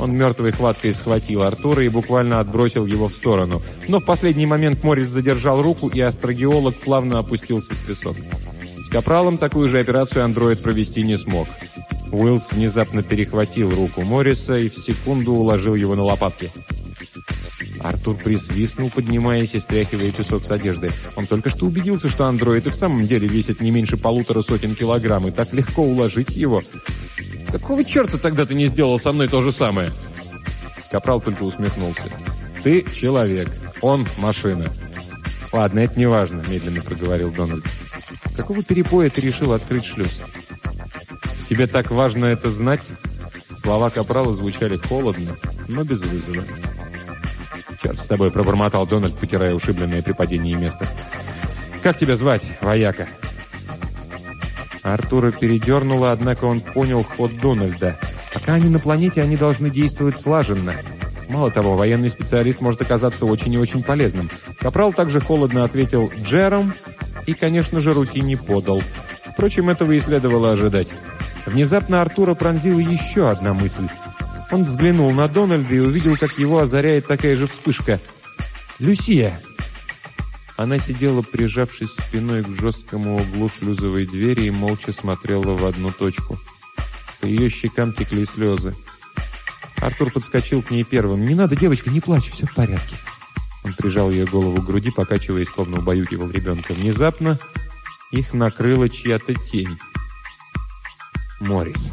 Он 0.00 0.16
мертвой 0.16 0.52
хваткой 0.52 0.94
схватил 0.94 1.42
Артура 1.42 1.84
и 1.84 1.90
буквально 1.90 2.40
отбросил 2.40 2.86
его 2.86 3.08
в 3.08 3.12
сторону. 3.12 3.60
Но 3.86 4.00
в 4.00 4.04
последний 4.06 4.46
момент 4.46 4.82
Моррис 4.82 5.08
задержал 5.08 5.60
руку, 5.60 5.88
и 5.88 6.00
астрогеолог 6.00 6.74
плавно 6.76 7.18
опустился 7.18 7.74
в 7.74 7.86
песок. 7.86 8.16
С 8.16 8.88
Капралом 8.88 9.36
такую 9.36 9.68
же 9.68 9.78
операцию 9.78 10.24
андроид 10.24 10.62
провести 10.62 11.02
не 11.02 11.18
смог. 11.18 11.48
Уиллс 12.12 12.50
внезапно 12.50 13.02
перехватил 13.02 13.70
руку 13.70 14.00
Морриса 14.00 14.58
и 14.58 14.70
в 14.70 14.74
секунду 14.74 15.32
уложил 15.32 15.74
его 15.74 15.94
на 15.94 16.02
лопатки. 16.02 16.50
Артур 17.80 18.16
присвистнул, 18.16 18.90
поднимаясь 18.90 19.54
и 19.54 19.60
стряхивая 19.60 20.12
песок 20.12 20.44
с 20.44 20.50
одежды. 20.50 20.90
Он 21.16 21.26
только 21.26 21.50
что 21.50 21.66
убедился, 21.66 22.08
что 22.08 22.24
андроид 22.26 22.66
и 22.66 22.70
в 22.70 22.74
самом 22.74 23.06
деле 23.06 23.28
весит 23.28 23.60
не 23.60 23.70
меньше 23.70 23.96
полутора 23.96 24.42
сотен 24.42 24.74
килограмм, 24.74 25.28
и 25.28 25.30
так 25.30 25.52
легко 25.52 25.82
уложить 25.82 26.36
его. 26.36 26.62
«Какого 27.52 27.84
черта 27.84 28.18
тогда 28.18 28.46
ты 28.46 28.54
не 28.54 28.66
сделал 28.66 28.98
со 28.98 29.12
мной 29.12 29.28
то 29.28 29.42
же 29.42 29.52
самое?» 29.52 29.90
Капрал 30.90 31.20
только 31.20 31.42
усмехнулся. 31.42 32.08
«Ты 32.62 32.82
человек, 32.82 33.48
он 33.80 34.06
машина». 34.18 34.66
«Ладно, 35.52 35.80
это 35.80 35.98
не 35.98 36.06
важно»,— 36.06 36.42
медленно 36.48 36.82
проговорил 36.82 37.32
Дональд. 37.32 37.64
«С 38.24 38.34
какого 38.34 38.62
перепоя 38.62 39.10
ты 39.10 39.20
решил 39.20 39.52
открыть 39.52 39.84
шлюз?» 39.84 40.22
«Тебе 41.48 41.66
так 41.66 41.90
важно 41.90 42.26
это 42.26 42.50
знать?» 42.50 42.82
Слова 43.56 43.90
Капрала 43.90 44.32
звучали 44.32 44.76
холодно, 44.76 45.36
но 45.68 45.82
без 45.82 46.02
вызова. 46.02 46.44
«Черт 47.82 47.98
с 47.98 48.06
тобой!»– 48.06 48.30
пробормотал 48.32 48.86
Дональд, 48.86 49.16
потирая 49.18 49.54
ушибленное 49.54 50.02
при 50.02 50.12
падении 50.12 50.54
место. 50.54 50.86
«Как 51.82 51.98
тебя 51.98 52.14
звать, 52.14 52.42
вояка?» 52.60 53.08
Артура 54.82 55.30
передернуло, 55.30 56.12
однако 56.12 56.44
он 56.44 56.60
понял 56.60 57.04
ход 57.04 57.32
Дональда. 57.40 57.96
Пока 58.32 58.54
они 58.54 58.68
на 58.68 58.78
планете, 58.78 59.22
они 59.22 59.36
должны 59.36 59.70
действовать 59.70 60.16
слаженно. 60.16 60.72
Мало 61.28 61.50
того, 61.50 61.76
военный 61.76 62.10
специалист 62.10 62.60
может 62.60 62.82
оказаться 62.82 63.26
очень 63.26 63.52
и 63.54 63.58
очень 63.58 63.82
полезным. 63.82 64.30
Капрал 64.58 64.92
также 64.92 65.20
холодно 65.20 65.64
ответил 65.64 66.10
«Джером» 66.22 66.72
и, 67.26 67.34
конечно 67.34 67.80
же, 67.80 67.92
руки 67.92 68.20
не 68.20 68.36
подал. 68.36 68.82
Впрочем, 69.32 69.70
этого 69.70 69.92
и 69.92 70.00
следовало 70.00 70.52
ожидать. 70.52 70.92
Внезапно 71.46 72.02
Артура 72.02 72.34
пронзила 72.34 72.80
еще 72.80 73.30
одна 73.30 73.54
мысль– 73.54 73.88
он 74.52 74.64
взглянул 74.64 75.10
на 75.12 75.28
Дональда 75.28 75.74
и 75.74 75.78
увидел, 75.78 76.16
как 76.16 76.38
его 76.38 76.58
озаряет 76.58 77.06
такая 77.06 77.36
же 77.36 77.46
вспышка. 77.46 78.00
«Люсия!» 78.78 79.32
Она 80.60 80.78
сидела, 80.78 81.22
прижавшись 81.22 81.94
спиной 81.94 82.44
к 82.44 82.48
жесткому 82.48 83.16
углу 83.16 83.48
шлюзовой 83.48 84.04
двери 84.04 84.42
и 84.42 84.50
молча 84.50 84.92
смотрела 84.92 85.56
в 85.56 85.64
одну 85.64 85.90
точку. 85.90 86.36
По 87.18 87.24
ее 87.24 87.48
щекам 87.48 87.94
текли 87.94 88.26
слезы. 88.26 88.74
Артур 89.78 90.12
подскочил 90.12 90.60
к 90.60 90.70
ней 90.70 90.84
первым. 90.84 91.24
«Не 91.24 91.34
надо, 91.34 91.56
девочка, 91.56 91.88
не 91.88 92.00
плачь, 92.00 92.30
все 92.30 92.44
в 92.44 92.54
порядке». 92.54 92.94
Он 93.64 93.72
прижал 93.72 94.10
ее 94.10 94.26
голову 94.26 94.60
к 94.60 94.66
груди, 94.66 94.90
покачиваясь, 94.90 95.48
словно 95.48 95.78
убаюкивал 95.78 96.30
ребенка. 96.30 96.74
Внезапно 96.74 97.38
их 98.10 98.34
накрыла 98.34 98.90
чья-то 98.90 99.32
тень. 99.34 99.78
Морис. 101.40 101.90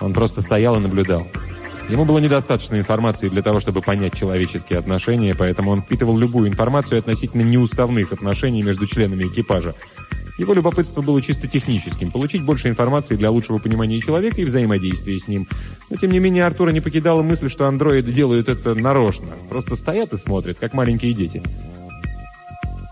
Он 0.00 0.12
просто 0.12 0.42
стоял 0.42 0.76
и 0.76 0.80
наблюдал. 0.80 1.26
Ему 1.90 2.04
было 2.04 2.18
недостаточно 2.18 2.76
информации 2.76 3.28
для 3.28 3.42
того, 3.42 3.58
чтобы 3.58 3.82
понять 3.82 4.16
человеческие 4.16 4.78
отношения, 4.78 5.34
поэтому 5.36 5.72
он 5.72 5.82
впитывал 5.82 6.16
любую 6.16 6.48
информацию 6.48 7.00
относительно 7.00 7.42
неуставных 7.42 8.12
отношений 8.12 8.62
между 8.62 8.86
членами 8.86 9.24
экипажа. 9.24 9.74
Его 10.38 10.54
любопытство 10.54 11.02
было 11.02 11.20
чисто 11.20 11.48
техническим– 11.48 12.10
получить 12.12 12.44
больше 12.44 12.68
информации 12.68 13.16
для 13.16 13.32
лучшего 13.32 13.58
понимания 13.58 14.00
человека 14.00 14.40
и 14.40 14.44
взаимодействия 14.44 15.18
с 15.18 15.26
ним. 15.26 15.48
Но, 15.90 15.96
тем 15.96 16.12
не 16.12 16.20
менее, 16.20 16.46
Артура 16.46 16.70
не 16.70 16.80
покидала 16.80 17.22
мысль, 17.22 17.50
что 17.50 17.66
андроиды 17.66 18.12
делают 18.12 18.48
это 18.48 18.76
нарочно. 18.76 19.32
Просто 19.48 19.74
стоят 19.74 20.12
и 20.12 20.16
смотрят, 20.16 20.60
как 20.60 20.74
маленькие 20.74 21.12
дети. 21.12 21.42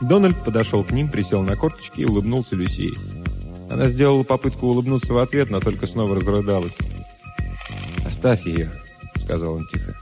Дональд 0.02 0.36
подошел 0.44 0.82
к 0.82 0.90
ним, 0.90 1.08
присел 1.08 1.42
на 1.42 1.54
корточки 1.54 2.00
и 2.00 2.04
улыбнулся 2.04 2.56
Люсии. 2.56 2.92
Она 3.70 3.86
сделала 3.86 4.24
попытку 4.24 4.66
улыбнуться 4.66 5.12
в 5.12 5.18
ответ, 5.18 5.50
но 5.50 5.60
только 5.60 5.86
снова 5.86 6.16
разрыдалась. 6.16 6.76
«Оставь 8.04 8.46
ее», 8.46 8.70
сказал 9.28 9.56
он 9.56 9.66
тихо. 9.66 9.92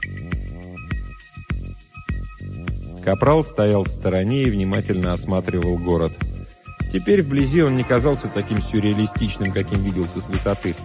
Капрал 3.03 3.43
стоял 3.43 3.83
в 3.83 3.89
стороне 3.89 4.43
и 4.43 4.49
внимательно 4.49 5.11
осматривал 5.11 5.77
город. 5.77 6.13
Теперь 6.93 7.21
вблизи 7.21 7.61
он 7.61 7.75
не 7.75 7.83
казался 7.83 8.29
таким 8.29 8.61
сюрреалистичным, 8.61 9.51
каким 9.51 9.83
виделся 9.83 10.21
с 10.21 10.29
высоты. 10.29 10.75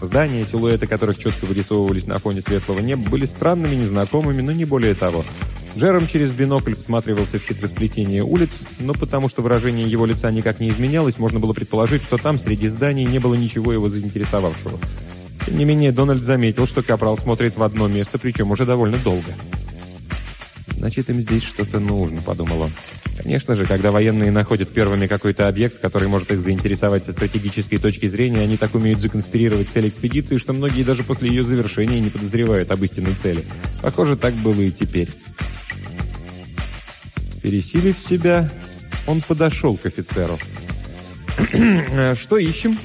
Здания, 0.00 0.44
силуэты 0.44 0.86
которых 0.86 1.18
четко 1.18 1.46
вырисовывались 1.46 2.06
на 2.06 2.18
фоне 2.18 2.42
светлого 2.42 2.80
неба, 2.80 3.08
были 3.08 3.24
странными, 3.24 3.74
незнакомыми, 3.74 4.42
но 4.42 4.52
не 4.52 4.66
более 4.66 4.94
того. 4.94 5.24
Джером 5.74 6.06
через 6.06 6.32
бинокль 6.32 6.74
всматривался 6.74 7.38
в 7.38 7.42
хитросплетение 7.42 8.22
улиц, 8.22 8.66
но 8.80 8.92
потому 8.92 9.30
что 9.30 9.40
выражение 9.40 9.88
его 9.88 10.04
лица 10.04 10.30
никак 10.30 10.60
не 10.60 10.68
изменялось, 10.68 11.18
можно 11.18 11.38
было 11.38 11.54
предположить, 11.54 12.02
что 12.02 12.18
там 12.18 12.38
среди 12.38 12.68
зданий 12.68 13.06
не 13.06 13.18
было 13.18 13.34
ничего 13.34 13.72
его 13.72 13.88
заинтересовавшего. 13.88 14.78
Тем 15.48 15.56
не 15.56 15.64
менее, 15.64 15.92
Дональд 15.92 16.22
заметил, 16.22 16.66
что 16.66 16.82
Капрал 16.82 17.16
смотрит 17.16 17.56
в 17.56 17.62
одно 17.62 17.88
место, 17.88 18.18
причем 18.18 18.50
уже 18.50 18.66
довольно 18.66 18.98
долго. 18.98 19.32
«Значит, 20.72 21.08
им 21.08 21.22
здесь 21.22 21.42
что-то 21.42 21.80
нужно»,— 21.80 22.20
подумал 22.26 22.60
он. 22.60 22.70
Конечно 23.16 23.56
же, 23.56 23.64
когда 23.64 23.90
военные 23.90 24.30
находят 24.30 24.68
первыми 24.68 25.06
какой-то 25.06 25.48
объект, 25.48 25.80
который 25.80 26.06
может 26.06 26.30
их 26.30 26.42
заинтересовать 26.42 27.06
со 27.06 27.12
стратегической 27.12 27.78
точки 27.78 28.04
зрения, 28.04 28.42
они 28.42 28.58
так 28.58 28.74
умеют 28.74 29.00
законспирировать 29.00 29.70
цель 29.70 29.88
экспедиции, 29.88 30.36
что 30.36 30.52
многие 30.52 30.82
даже 30.82 31.02
после 31.02 31.30
ее 31.30 31.44
завершения 31.44 31.98
не 31.98 32.10
подозревают 32.10 32.70
об 32.70 32.84
истинной 32.84 33.14
цели. 33.14 33.42
Похоже, 33.80 34.18
так 34.18 34.34
было 34.34 34.60
и 34.60 34.70
теперь. 34.70 35.08
Пересилив 37.42 37.98
себя, 37.98 38.50
он 39.06 39.22
подошел 39.22 39.78
к 39.78 39.86
офицеру. 39.86 40.38
«Что 42.14 42.36
ищем?» 42.36 42.76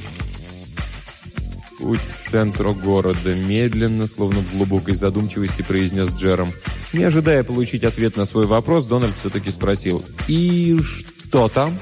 «Путь 1.84 2.00
к 2.00 2.30
центру 2.30 2.74
города»,— 2.74 3.36
медленно, 3.36 4.08
словно 4.08 4.40
в 4.40 4.56
глубокой 4.56 4.96
задумчивости 4.96 5.64
произнес 5.64 6.12
Джером. 6.14 6.50
Не 6.94 7.04
ожидая 7.04 7.44
получить 7.44 7.84
ответ 7.84 8.16
на 8.16 8.24
свой 8.24 8.46
вопрос, 8.46 8.86
Дональд 8.86 9.14
все-таки 9.18 9.52
спросил. 9.52 10.02
«И 10.30 10.78
что 10.82 11.50
там?» 11.50 11.78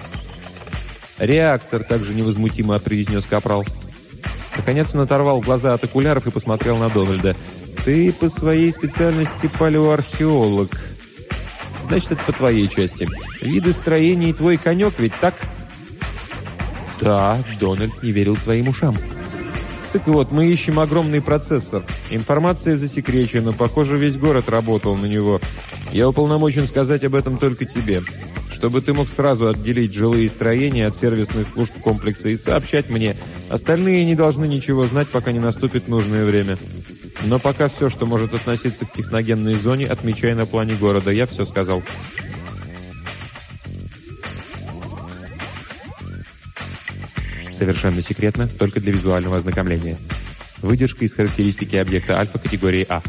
«Реактор»,— 1.19 1.83
также 1.87 2.15
невозмутимо 2.15 2.79
произнес 2.79 3.27
Капрал. 3.27 3.63
Наконец 4.57 4.87
он 4.95 5.01
оторвал 5.01 5.39
глаза 5.39 5.75
от 5.75 5.83
окуляров 5.83 6.25
и 6.25 6.31
посмотрел 6.31 6.77
на 6.77 6.89
Дональда. 6.89 7.35
«Ты 7.85 8.11
по 8.11 8.27
своей 8.27 8.71
специальности 8.71 9.51
палеоархеолог. 9.59 10.81
Значит, 11.85 12.13
это 12.13 12.23
по 12.23 12.33
твоей 12.33 12.67
части. 12.67 13.07
Виды 13.39 13.71
строений 13.71 14.33
твой 14.33 14.57
конек, 14.57 14.95
ведь 14.97 15.13
так?» 15.21 15.35
«Да»,— 16.99 17.43
Дональд 17.59 18.01
не 18.01 18.11
верил 18.11 18.35
своим 18.35 18.69
ушам. 18.69 18.95
Так 19.93 20.07
вот, 20.07 20.31
мы 20.31 20.47
ищем 20.47 20.79
огромный 20.79 21.21
процессор. 21.21 21.83
Информация 22.11 22.77
засекречена, 22.77 23.51
похоже, 23.51 23.97
весь 23.97 24.17
город 24.17 24.47
работал 24.47 24.95
на 24.95 25.05
него. 25.05 25.41
Я 25.91 26.07
уполномочен 26.07 26.65
сказать 26.65 27.03
об 27.03 27.13
этом 27.13 27.37
только 27.37 27.65
тебе. 27.65 28.01
Чтобы 28.53 28.81
ты 28.81 28.93
мог 28.93 29.09
сразу 29.09 29.49
отделить 29.49 29.93
жилые 29.93 30.29
строения 30.29 30.87
от 30.87 30.95
сервисных 30.95 31.47
служб 31.47 31.73
комплекса 31.81 32.29
и 32.29 32.37
сообщать 32.37 32.89
мне. 32.89 33.17
Остальные 33.49 34.05
не 34.05 34.15
должны 34.15 34.45
ничего 34.45 34.85
знать, 34.85 35.09
пока 35.09 35.33
не 35.33 35.39
наступит 35.39 35.89
нужное 35.89 36.23
время. 36.25 36.57
Но 37.25 37.37
пока 37.37 37.67
все, 37.67 37.89
что 37.89 38.05
может 38.05 38.33
относиться 38.33 38.85
к 38.85 38.93
техногенной 38.93 39.55
зоне, 39.55 39.87
отмечай 39.87 40.35
на 40.35 40.45
плане 40.45 40.75
города. 40.75 41.11
Я 41.11 41.25
все 41.27 41.43
сказал. 41.43 41.83
Совершенно 47.61 48.01
секретно, 48.01 48.47
только 48.47 48.79
для 48.79 48.91
визуального 48.91 49.37
ознакомления. 49.37 49.95
Выдержка 50.63 51.05
из 51.05 51.13
характеристики 51.13 51.75
объекта 51.75 52.17
альфа 52.17 52.39
категории 52.39 52.87
А. 52.89 53.03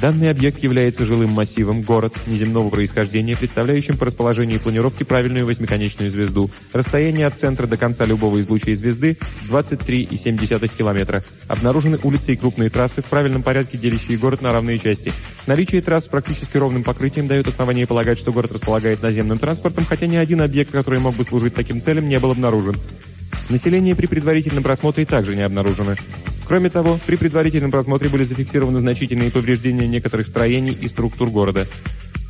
Данный 0.00 0.30
объект 0.30 0.60
является 0.64 1.04
жилым 1.04 1.30
массивом, 1.30 1.82
город 1.82 2.12
неземного 2.26 2.70
происхождения, 2.70 3.36
представляющим 3.36 3.96
по 3.96 4.06
расположению 4.06 4.56
и 4.56 4.58
планировке 4.60 5.04
правильную 5.04 5.46
восьмиконечную 5.46 6.10
звезду. 6.10 6.50
Расстояние 6.72 7.28
от 7.28 7.36
центра 7.36 7.68
до 7.68 7.76
конца 7.76 8.04
любого 8.04 8.40
излучия 8.40 8.74
звезды 8.74 9.16
23,7 9.48 10.76
километра. 10.76 11.22
Обнаружены 11.46 12.00
улицы 12.02 12.32
и 12.32 12.36
крупные 12.36 12.70
трассы, 12.70 13.00
в 13.00 13.06
правильном 13.06 13.44
порядке 13.44 13.78
делящие 13.78 14.18
город 14.18 14.42
на 14.42 14.50
равные 14.50 14.80
части. 14.80 15.12
Наличие 15.46 15.82
трасс 15.82 16.06
с 16.06 16.08
практически 16.08 16.56
ровным 16.56 16.82
покрытием 16.82 17.28
дает 17.28 17.46
основание 17.46 17.86
полагать, 17.86 18.18
что 18.18 18.32
город 18.32 18.50
располагает 18.50 19.04
наземным 19.04 19.38
транспортом, 19.38 19.84
хотя 19.84 20.08
ни 20.08 20.16
один 20.16 20.42
объект, 20.42 20.72
который 20.72 20.98
мог 20.98 21.14
бы 21.14 21.22
служить 21.22 21.54
таким 21.54 21.80
целям, 21.80 22.08
не 22.08 22.18
был 22.18 22.32
обнаружен. 22.32 22.74
Население 23.50 23.94
при 23.94 24.06
предварительном 24.06 24.62
просмотре 24.62 25.06
также 25.06 25.34
не 25.34 25.42
обнаружено. 25.42 25.94
Кроме 26.46 26.68
того, 26.68 26.98
при 27.06 27.16
предварительном 27.16 27.70
просмотре 27.70 28.08
были 28.08 28.24
зафиксированы 28.24 28.78
значительные 28.78 29.30
повреждения 29.30 29.86
некоторых 29.86 30.26
строений 30.26 30.76
и 30.78 30.88
структур 30.88 31.30
города. 31.30 31.66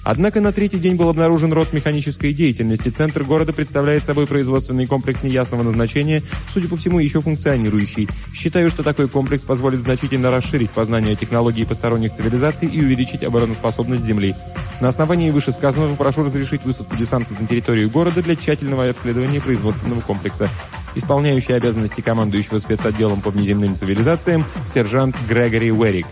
Однако 0.09 0.41
на 0.41 0.53
третий 0.53 0.79
день 0.79 0.95
был 0.95 1.11
обнаружен 1.11 1.53
род 1.53 1.75
механической 1.75 2.33
деятельности. 2.33 2.89
Центр 2.89 3.25
города 3.25 3.53
представляет 3.53 4.05
собой 4.05 4.27
производственный 4.27 4.87
комплекс 4.87 5.23
неясного 5.23 5.63
назначения, 5.63 6.23
судя 6.49 6.67
по 6.67 6.77
всему, 6.77 6.99
еще 6.99 7.21
функционирующий. 7.21 8.09
Считаю, 8.33 8.71
что 8.71 8.83
такой 8.83 9.09
комплекс 9.09 9.45
позволит 9.45 9.81
значительно 9.81 10.31
расширить 10.31 10.71
познание 10.71 11.15
технологий 11.15 11.67
посторонних 11.67 12.15
цивилизаций 12.15 12.69
и 12.69 12.81
увеличить 12.81 13.23
обороноспособность 13.23 14.03
Земли. 14.03 14.35
На 14.81 14.89
основании 14.89 15.31
вышесказанного 15.31 15.95
прошу 15.95 16.25
разрешить 16.25 16.65
высадку 16.65 16.97
десанта 16.97 17.35
на 17.39 17.47
территорию 17.47 17.91
города 17.91 18.23
для 18.23 18.35
тщательного 18.35 18.89
обследования 18.89 19.43
производственного 19.43 20.01
комплекса. 20.01 20.49
Исполняющий 20.95 21.53
обязанности 21.53 22.01
командующего 22.01 22.61
спецотделом 22.61 23.21
по 23.21 23.29
внеземным 23.29 23.75
цивилизациям 23.75 24.43
сержант 24.67 25.17
Грегори 25.29 25.71
Уэрик. 25.71 26.07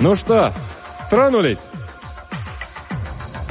«Ну 0.00 0.14
что, 0.16 0.54
Тронулись!» 1.10 1.68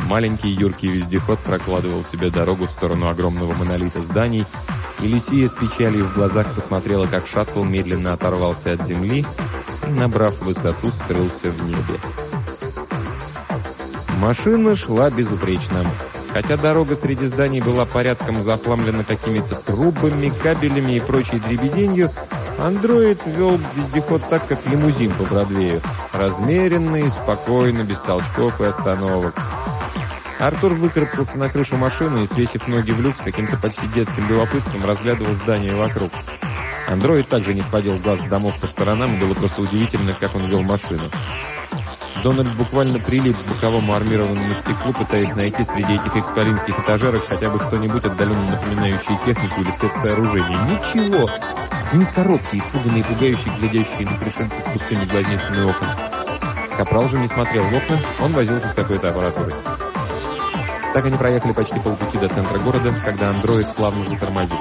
Маленький 0.07 0.49
юркий 0.49 0.87
вездеход 0.87 1.39
прокладывал 1.39 2.03
себе 2.03 2.29
дорогу 2.29 2.67
в 2.67 2.71
сторону 2.71 3.07
огромного 3.09 3.53
монолита 3.55 4.03
зданий, 4.03 4.45
и 5.01 5.07
Люсия 5.07 5.49
с 5.49 5.53
печалью 5.53 6.05
в 6.05 6.13
глазах 6.13 6.53
посмотрела, 6.53 7.07
как 7.07 7.25
шаттл 7.27 7.63
медленно 7.63 8.13
оторвался 8.13 8.73
от 8.73 8.83
земли 8.83 9.25
и, 9.87 9.91
набрав 9.91 10.41
высоту, 10.41 10.91
скрылся 10.91 11.49
в 11.49 11.65
небе. 11.65 11.99
Машина 14.19 14.75
шла 14.75 15.09
безупречно. 15.09 15.83
Хотя 16.33 16.57
дорога 16.57 16.95
среди 16.95 17.25
зданий 17.27 17.61
была 17.61 17.85
порядком 17.85 18.43
захламлена 18.43 19.03
какими-то 19.03 19.55
трубами, 19.55 20.31
кабелями 20.43 20.97
и 20.97 20.99
прочей 20.99 21.39
дребеденью, 21.39 22.09
Андроид 22.59 23.19
вел 23.25 23.59
вездеход 23.75 24.21
так, 24.29 24.47
как 24.47 24.59
лимузин 24.67 25.11
по 25.11 25.23
Бродвею. 25.23 25.81
Размеренно 26.13 26.97
и 26.97 27.09
спокойно, 27.09 27.83
без 27.83 27.99
толчков 27.99 28.61
и 28.61 28.65
остановок. 28.65 29.35
Артур 30.39 30.73
выкарабкался 30.73 31.37
на 31.37 31.49
крышу 31.49 31.77
машины 31.77 32.23
и, 32.23 32.27
свесив 32.27 32.67
ноги 32.67 32.91
в 32.91 33.01
люк, 33.01 33.17
с 33.17 33.21
каким-то 33.21 33.57
почти 33.57 33.87
детским 33.87 34.27
любопытством 34.29 34.85
разглядывал 34.85 35.33
здания 35.35 35.73
вокруг. 35.75 36.11
Андроид 36.87 37.27
также 37.27 37.53
не 37.53 37.61
сводил 37.61 37.97
глаз 37.97 38.21
с 38.21 38.25
домов 38.25 38.53
по 38.59 38.67
сторонам, 38.67 39.19
было 39.19 39.33
просто 39.33 39.61
удивительно, 39.61 40.13
как 40.19 40.35
он 40.35 40.45
вел 40.45 40.61
машину. 40.61 41.09
Дональд 42.23 42.49
буквально 42.53 42.99
прилип 42.99 43.37
к 43.37 43.49
боковому 43.49 43.93
армированному 43.93 44.53
стеклу, 44.55 44.93
пытаясь 44.93 45.35
найти 45.35 45.63
среди 45.63 45.93
этих 45.93 46.15
экспалинских 46.15 46.79
этажерок 46.79 47.27
хотя 47.27 47.49
бы 47.49 47.59
что-нибудь 47.59 48.05
отдаленно 48.05 48.51
напоминающее 48.51 49.17
технику 49.25 49.61
или 49.61 49.71
спецсооружение. 49.71 50.57
Ничего! 50.69 51.29
Ни 51.95 52.03
коробки, 52.03 52.57
испуганные 52.57 52.99
и 52.99 53.59
глядящие 53.61 54.05
на 54.05 54.17
пришельцев 54.17 54.73
пустыми 54.73 55.05
глазницами 55.05 55.63
окон. 55.63 55.87
Капрал 56.75 57.07
же 57.07 57.17
не 57.17 57.27
смотрел 57.29 57.63
в 57.63 57.73
окна, 57.73 57.97
он 58.21 58.33
возился 58.33 58.67
с 58.67 58.73
какой-то 58.73 59.11
аппаратурой. 59.11 59.53
Так 60.93 61.05
они 61.05 61.15
проехали 61.15 61.53
почти 61.53 61.79
полпути 61.79 62.17
до 62.17 62.27
центра 62.27 62.59
города, 62.59 62.93
когда 63.05 63.29
андроид 63.29 63.73
плавно 63.75 64.03
затормозил. 64.03 64.57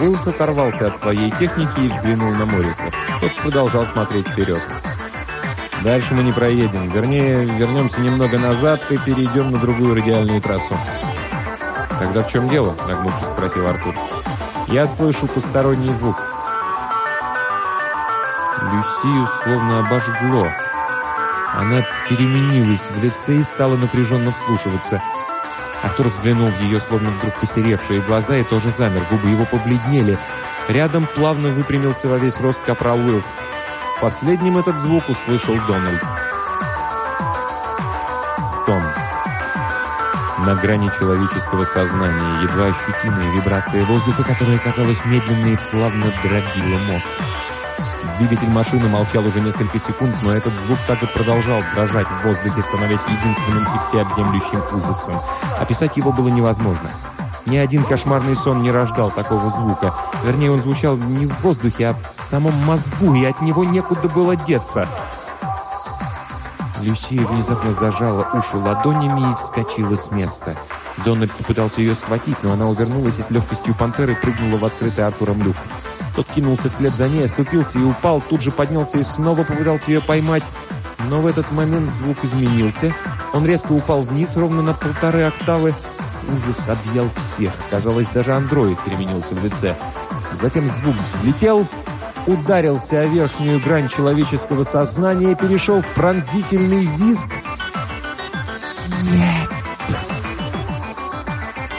Уиллс 0.00 0.26
оторвался 0.26 0.88
от 0.88 0.98
своей 0.98 1.30
техники 1.30 1.78
и 1.78 1.88
взглянул 1.88 2.32
на 2.32 2.44
Морриса. 2.44 2.90
Тот 3.20 3.36
продолжал 3.36 3.86
смотреть 3.86 4.26
вперед. 4.26 4.60
«Дальше 5.84 6.12
мы 6.12 6.24
не 6.24 6.32
проедем. 6.32 6.88
Вернее, 6.88 7.44
вернемся 7.44 8.00
немного 8.00 8.36
назад 8.36 8.80
и 8.90 8.98
перейдем 8.98 9.52
на 9.52 9.58
другую 9.58 9.94
радиальную 9.94 10.42
трассу». 10.42 10.76
«Тогда 12.00 12.24
в 12.24 12.32
чем 12.32 12.48
дело?»– 12.48 12.76
нагнувшись, 12.88 13.28
спросил 13.28 13.64
Артур. 13.68 13.94
Я 14.68 14.88
слышу 14.88 15.28
посторонний 15.28 15.94
звук. 15.94 16.16
Люсию 18.72 19.26
словно 19.26 19.78
обожгло. 19.78 20.48
Она 21.54 21.86
переменилась 22.08 22.80
в 22.90 23.02
лице 23.02 23.36
и 23.36 23.44
стала 23.44 23.76
напряженно 23.76 24.32
вслушиваться. 24.32 25.00
Артур 25.84 26.08
взглянул 26.08 26.48
в 26.48 26.60
ее 26.60 26.80
словно 26.80 27.10
вдруг 27.10 27.34
посеревшие 27.34 28.00
глаза 28.00 28.38
и 28.38 28.42
тоже 28.42 28.70
замер. 28.70 29.06
Губы 29.08 29.28
его 29.28 29.44
побледнели. 29.44 30.18
Рядом 30.66 31.06
плавно 31.14 31.50
выпрямился 31.50 32.08
во 32.08 32.18
весь 32.18 32.40
рост 32.40 32.60
капрал 32.66 32.98
Уиллс. 32.98 33.28
Последним 34.00 34.58
этот 34.58 34.76
звук 34.78 35.08
услышал 35.08 35.54
Дональд. 35.68 36.02
На 40.46 40.54
грани 40.54 40.88
человеческого 40.96 41.64
сознания, 41.64 42.42
едва 42.44 42.66
ощутимая 42.66 43.32
вибрация 43.32 43.84
воздуха, 43.84 44.22
которая, 44.22 44.58
казалось, 44.58 45.04
медленно 45.04 45.48
и 45.48 45.56
плавно 45.72 46.06
дробила 46.22 46.78
мозг. 46.84 47.08
Двигатель 48.20 48.50
машины 48.50 48.88
молчал 48.88 49.26
уже 49.26 49.40
несколько 49.40 49.80
секунд, 49.80 50.14
но 50.22 50.32
этот 50.32 50.54
звук 50.54 50.78
так 50.86 51.02
и 51.02 51.06
продолжал 51.06 51.60
дрожать 51.74 52.06
в 52.06 52.24
воздухе, 52.24 52.62
становясь 52.62 53.00
единственным 53.08 53.64
и 53.64 53.88
всеобъемлющим 53.88 54.62
ужасом. 54.72 55.20
Описать 55.58 55.96
его 55.96 56.12
было 56.12 56.28
невозможно. 56.28 56.90
Ни 57.46 57.56
один 57.56 57.82
кошмарный 57.82 58.36
сон 58.36 58.62
не 58.62 58.70
рождал 58.70 59.10
такого 59.10 59.50
звука. 59.50 59.94
Вернее, 60.22 60.52
он 60.52 60.60
звучал 60.60 60.96
не 60.96 61.26
в 61.26 61.40
воздухе, 61.40 61.88
а 61.88 61.94
в 61.94 62.16
самом 62.16 62.54
мозгу, 62.64 63.16
и 63.16 63.24
от 63.24 63.42
него 63.42 63.64
некуда 63.64 64.08
было 64.08 64.36
деться. 64.36 64.86
Люсия 66.86 67.26
внезапно 67.26 67.72
зажала 67.72 68.28
уши 68.32 68.56
ладонями 68.56 69.32
и 69.32 69.34
вскочила 69.34 69.96
с 69.96 70.12
места. 70.12 70.54
Дональд 71.04 71.32
попытался 71.32 71.80
ее 71.80 71.96
схватить, 71.96 72.36
но 72.44 72.52
она 72.52 72.68
увернулась 72.68 73.18
и 73.18 73.22
с 73.22 73.30
легкостью 73.30 73.74
пантеры 73.74 74.14
прыгнула 74.14 74.56
в 74.58 74.64
открытый 74.64 75.04
Артуром 75.04 75.42
люк. 75.42 75.56
Тот 76.14 76.28
кинулся 76.28 76.70
вслед 76.70 76.94
за 76.94 77.08
ней, 77.08 77.24
оступился 77.24 77.80
и 77.80 77.82
упал, 77.82 78.20
тут 78.20 78.40
же 78.40 78.52
поднялся 78.52 78.98
и 78.98 79.02
снова 79.02 79.42
попытался 79.42 79.90
ее 79.90 80.00
поймать. 80.00 80.44
Но 81.10 81.20
в 81.20 81.26
этот 81.26 81.50
момент 81.50 81.90
звук 81.90 82.18
изменился. 82.22 82.94
Он 83.34 83.44
резко 83.44 83.72
упал 83.72 84.02
вниз, 84.02 84.36
ровно 84.36 84.62
на 84.62 84.72
полторы 84.72 85.24
октавы. 85.24 85.74
Ужас 86.28 86.68
объял 86.68 87.10
всех. 87.16 87.52
Казалось, 87.68 88.06
даже 88.14 88.32
андроид 88.32 88.78
переменился 88.84 89.34
в 89.34 89.44
лице. 89.44 89.76
Затем 90.32 90.68
звук 90.68 90.94
взлетел, 91.08 91.66
ударился 92.26 93.00
о 93.00 93.06
верхнюю 93.06 93.60
грань 93.60 93.88
человеческого 93.88 94.64
сознания 94.64 95.34
перешел 95.34 95.80
в 95.80 95.86
пронзительный 95.94 96.84
визг. 96.84 97.28
«Нет!» 99.02 99.50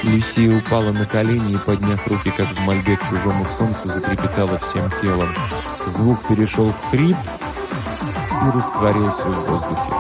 Люсия 0.04 0.58
упала 0.58 0.92
на 0.92 1.06
колени 1.06 1.54
и, 1.54 1.58
подняв 1.58 2.08
руки, 2.08 2.32
как 2.32 2.48
в 2.48 2.60
мольбе 2.62 2.96
к 2.96 3.10
чужому 3.10 3.44
солнцу, 3.44 3.90
затрепетала 3.90 4.58
всем 4.58 4.90
телом. 5.02 5.34
Звук 5.86 6.20
перешел 6.28 6.72
в 6.72 6.90
хрип 6.90 7.18
и 7.18 8.58
растворился 8.58 9.28
в 9.28 9.50
воздухе. 9.50 9.94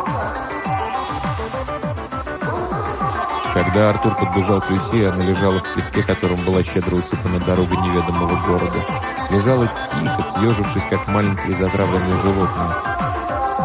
Когда 3.53 3.89
Артур 3.89 4.15
подбежал 4.15 4.61
к 4.61 4.69
Люсии, 4.69 5.03
она 5.03 5.23
лежала 5.23 5.59
в 5.59 5.73
песке, 5.73 6.03
которым 6.03 6.45
была 6.45 6.63
щедро 6.63 6.95
усыпана 6.95 7.39
дорога 7.39 7.75
неведомого 7.75 8.39
города. 8.45 9.06
Лежала 9.29 9.67
тихо, 9.67 10.23
съежившись, 10.33 10.87
как 10.89 11.05
маленькое 11.07 11.53
затравленное 11.53 12.21
животное. 12.21 12.71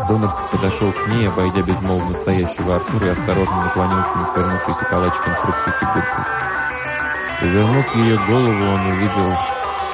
Дональд 0.08 0.50
подошел 0.50 0.90
к 0.92 1.06
ней, 1.08 1.28
обойдя 1.28 1.62
безмолвно 1.62 2.14
стоящего 2.14 2.76
Артура, 2.76 3.06
и 3.06 3.10
осторожно 3.10 3.64
наклонился 3.64 4.16
над 4.16 4.30
свернувшейся 4.30 4.84
калачиком 4.86 5.34
хрупкой 5.34 5.72
фигуркой. 5.78 6.24
Повернув 7.40 7.94
ее 7.94 8.18
голову, 8.26 8.72
он 8.72 8.86
увидел 8.86 9.36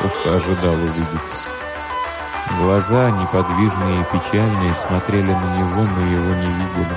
то, 0.00 0.08
что 0.08 0.36
ожидал 0.36 0.74
увидеть. 0.74 1.38
Глаза, 2.58 3.10
неподвижные 3.10 4.00
и 4.00 4.04
печальные, 4.04 4.74
смотрели 4.86 5.32
на 5.32 5.58
него, 5.58 5.82
но 5.82 6.06
его 6.06 6.34
не 6.34 6.46
видели. 6.46 6.96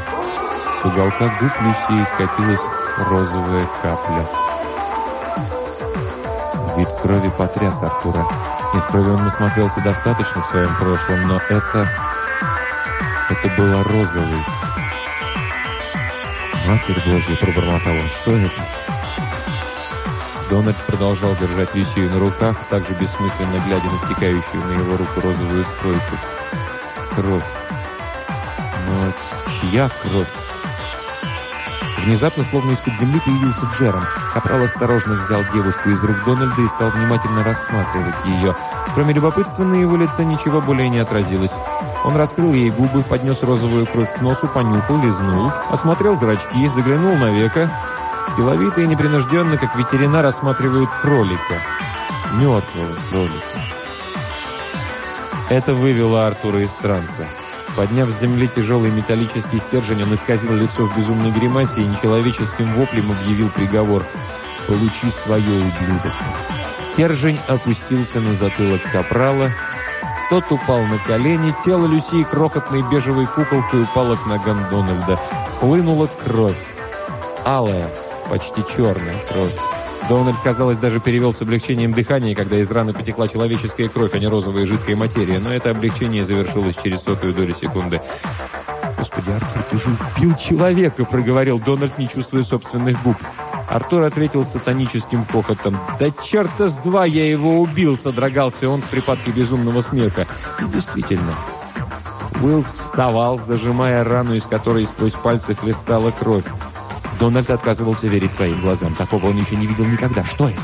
С 0.81 0.85
уголка 0.85 1.25
губ 1.39 1.51
Люсии 1.61 2.05
скатилась 2.05 2.61
розовая 3.09 3.67
капля. 3.81 4.25
Вид 6.77 6.87
крови 7.01 7.29
потряс 7.37 7.83
Артура. 7.83 8.25
Нет, 8.73 8.85
крови 8.85 9.09
он 9.09 9.23
насмотрелся 9.23 9.81
достаточно 9.81 10.41
в 10.41 10.45
своем 10.47 10.73
прошлом, 10.75 11.27
но 11.27 11.37
это... 11.49 11.87
Это 13.29 13.47
было 13.57 13.83
розовый. 13.83 14.45
«Матерь 16.67 17.01
Божья!»– 17.05 17.35
пробормотал 17.41 17.93
он. 17.93 18.09
«Что 18.09 18.37
это?» 18.37 18.61
Дональд 20.49 20.77
продолжал 20.85 21.33
держать 21.37 21.73
Люсию 21.73 22.09
на 22.09 22.19
руках, 22.19 22.57
также 22.69 22.93
бессмысленно 22.93 23.63
глядя 23.65 23.89
на 23.89 23.97
стекающую 23.99 24.61
на 24.61 24.71
его 24.71 24.97
руку 24.97 25.21
розовую 25.21 25.63
стройку. 25.63 26.17
кровь. 27.15 27.43
Но 28.87 29.11
чья 29.49 29.89
кровь? 30.01 30.27
Внезапно, 32.03 32.43
словно 32.43 32.71
из-под 32.71 32.97
земли, 32.97 33.19
появился 33.23 33.65
Джером. 33.77 34.03
Капрал 34.33 34.63
осторожно 34.63 35.15
взял 35.15 35.43
девушку 35.53 35.89
из 35.89 36.03
рук 36.03 36.17
Дональда 36.25 36.61
и 36.61 36.67
стал 36.67 36.89
внимательно 36.89 37.43
рассматривать 37.43 38.25
ее. 38.25 38.55
Кроме 38.95 39.13
любопытства, 39.13 39.63
на 39.63 39.75
его 39.75 39.95
лице 39.95 40.23
ничего 40.23 40.61
более 40.61 40.89
не 40.89 40.99
отразилось. 40.99 41.51
Он 42.03 42.15
раскрыл 42.15 42.53
ей 42.53 42.71
губы, 42.71 43.03
поднес 43.03 43.43
розовую 43.43 43.85
кровь 43.85 44.11
к 44.13 44.21
носу, 44.21 44.47
понюхал, 44.47 44.97
лизнул, 44.97 45.51
осмотрел 45.69 46.15
зрачки, 46.15 46.67
заглянул 46.69 47.15
на 47.17 47.29
века. 47.29 47.69
Деловито 48.35 48.81
и 48.81 48.87
непринужденно, 48.87 49.57
как 49.57 49.75
ветеринар 49.75 50.25
осматривает 50.25 50.89
кролика. 51.01 51.61
Мертвого 52.33 52.95
кролика. 53.09 53.59
Это 55.49 55.73
вывело 55.73 56.25
Артура 56.27 56.61
из 56.61 56.71
транса. 56.71 57.27
Подняв 57.75 58.09
с 58.09 58.19
земли 58.19 58.49
тяжелый 58.53 58.91
металлический 58.91 59.59
стержень, 59.59 60.03
он 60.03 60.13
исказил 60.13 60.53
лицо 60.53 60.85
в 60.85 60.97
безумной 60.97 61.31
гримасе 61.31 61.81
и 61.81 61.87
нечеловеческим 61.87 62.73
воплем 62.73 63.11
объявил 63.11 63.49
приговор 63.49 64.03
«Получи 64.67 65.09
свое, 65.09 65.57
ублюдок». 65.57 66.13
Стержень 66.75 67.39
опустился 67.47 68.19
на 68.19 68.33
затылок 68.33 68.81
капрала. 68.91 69.51
Тот 70.29 70.51
упал 70.51 70.83
на 70.83 70.97
колени, 70.97 71.53
тело 71.63 71.85
Люсии 71.85 72.23
крохотной 72.23 72.81
бежевой 72.91 73.25
куколкой 73.27 73.83
упало 73.83 74.15
к 74.15 74.25
ногам 74.25 74.57
Дональда. 74.69 75.17
Хлынула 75.59 76.09
кровь. 76.23 76.57
Алая, 77.45 77.89
почти 78.29 78.63
черная 78.75 79.15
кровь. 79.29 79.55
Дональд, 80.09 80.37
казалось, 80.43 80.77
даже 80.77 80.99
перевел 80.99 81.33
с 81.33 81.41
облегчением 81.41 81.93
дыхания, 81.93 82.35
когда 82.35 82.57
из 82.57 82.69
раны 82.71 82.93
потекла 82.93 83.27
человеческая 83.27 83.89
кровь, 83.89 84.13
а 84.13 84.19
не 84.19 84.27
розовая 84.27 84.65
жидкая 84.65 84.95
материя. 84.95 85.39
Но 85.39 85.53
это 85.53 85.69
облегчение 85.71 86.25
завершилось 86.25 86.75
через 86.81 87.03
сотую 87.03 87.33
долю 87.33 87.53
секунды. 87.53 88.01
«Господи, 88.97 89.31
Артур, 89.31 89.63
ты 89.71 89.77
же 89.77 89.97
убил 90.15 90.35
человека!»– 90.35 91.05
проговорил 91.09 91.59
Дональд, 91.59 91.97
не 91.97 92.07
чувствуя 92.07 92.43
собственных 92.43 93.01
губ. 93.03 93.17
Артур 93.67 94.03
ответил 94.03 94.43
сатаническим 94.43 95.25
хохотом. 95.25 95.79
«Да 95.99 96.11
черта 96.11 96.67
с 96.67 96.77
два 96.77 97.05
я 97.05 97.27
его 97.29 97.61
убил!»– 97.61 97.97
содрогался 97.99 98.69
он 98.69 98.81
в 98.81 98.85
припадке 98.89 99.31
безумного 99.31 99.81
смеха. 99.81 100.27
И 100.59 100.65
действительно, 100.65 101.33
Уиллс 102.43 102.71
вставал, 102.73 103.39
зажимая 103.39 104.03
рану, 104.03 104.33
из 104.33 104.45
которой 104.45 104.85
сквозь 104.85 105.13
пальцы 105.13 105.55
хлестала 105.55 106.11
кровь. 106.11 106.45
Дональд 107.21 107.51
отказывался 107.51 108.07
верить 108.07 108.31
своим 108.31 108.59
глазам. 108.61 108.95
Такого 108.95 109.27
он 109.27 109.37
еще 109.37 109.55
не 109.55 109.67
видел 109.67 109.85
никогда. 109.85 110.23
Что 110.23 110.49
это? 110.49 110.59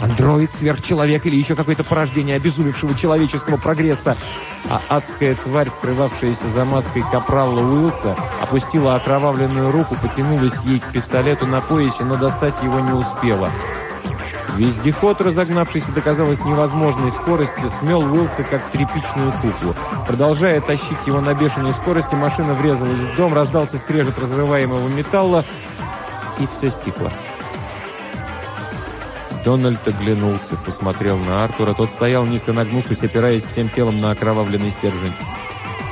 Андроид, 0.00 0.54
сверхчеловек 0.54 1.26
или 1.26 1.36
еще 1.36 1.54
какое-то 1.54 1.84
порождение 1.84 2.36
обезумевшего 2.36 2.94
человеческого 2.94 3.58
прогресса? 3.58 4.16
А 4.70 4.80
адская 4.88 5.34
тварь, 5.34 5.68
скрывавшаяся 5.68 6.48
за 6.48 6.64
маской 6.64 7.04
капрала 7.12 7.60
Уилса, 7.60 8.16
опустила 8.40 8.94
окровавленную 8.94 9.70
руку, 9.70 9.94
потянулась 10.00 10.58
ей 10.64 10.80
к 10.80 10.90
пистолету 10.90 11.46
на 11.46 11.60
поясе, 11.60 12.04
но 12.04 12.16
достать 12.16 12.54
его 12.62 12.80
не 12.80 12.92
успела. 12.92 13.50
Вездеход, 14.56 15.20
разогнавшийся 15.20 15.92
до 15.92 16.00
казалось 16.00 16.44
невозможной 16.44 17.10
скорости, 17.10 17.68
смел 17.78 18.00
Уилса 18.00 18.42
как 18.42 18.62
тряпичную 18.70 19.32
куклу. 19.32 19.74
Продолжая 20.06 20.60
тащить 20.60 21.06
его 21.06 21.20
на 21.20 21.34
бешеной 21.34 21.72
скорости, 21.72 22.14
машина 22.14 22.54
врезалась 22.54 22.98
в 22.98 23.16
дом, 23.16 23.32
раздался 23.32 23.78
скрежет 23.78 24.18
разрываемого 24.18 24.88
металла, 24.88 25.44
и 26.40 26.46
все 26.46 26.70
стихло. 26.70 27.12
Дональд 29.44 29.86
оглянулся, 29.86 30.56
посмотрел 30.56 31.16
на 31.16 31.44
Артура. 31.44 31.72
Тот 31.72 31.90
стоял, 31.90 32.26
низко 32.26 32.52
нагнувшись, 32.52 33.02
опираясь 33.02 33.44
всем 33.44 33.68
телом 33.68 34.00
на 34.00 34.10
окровавленный 34.10 34.70
стержень. 34.70 35.14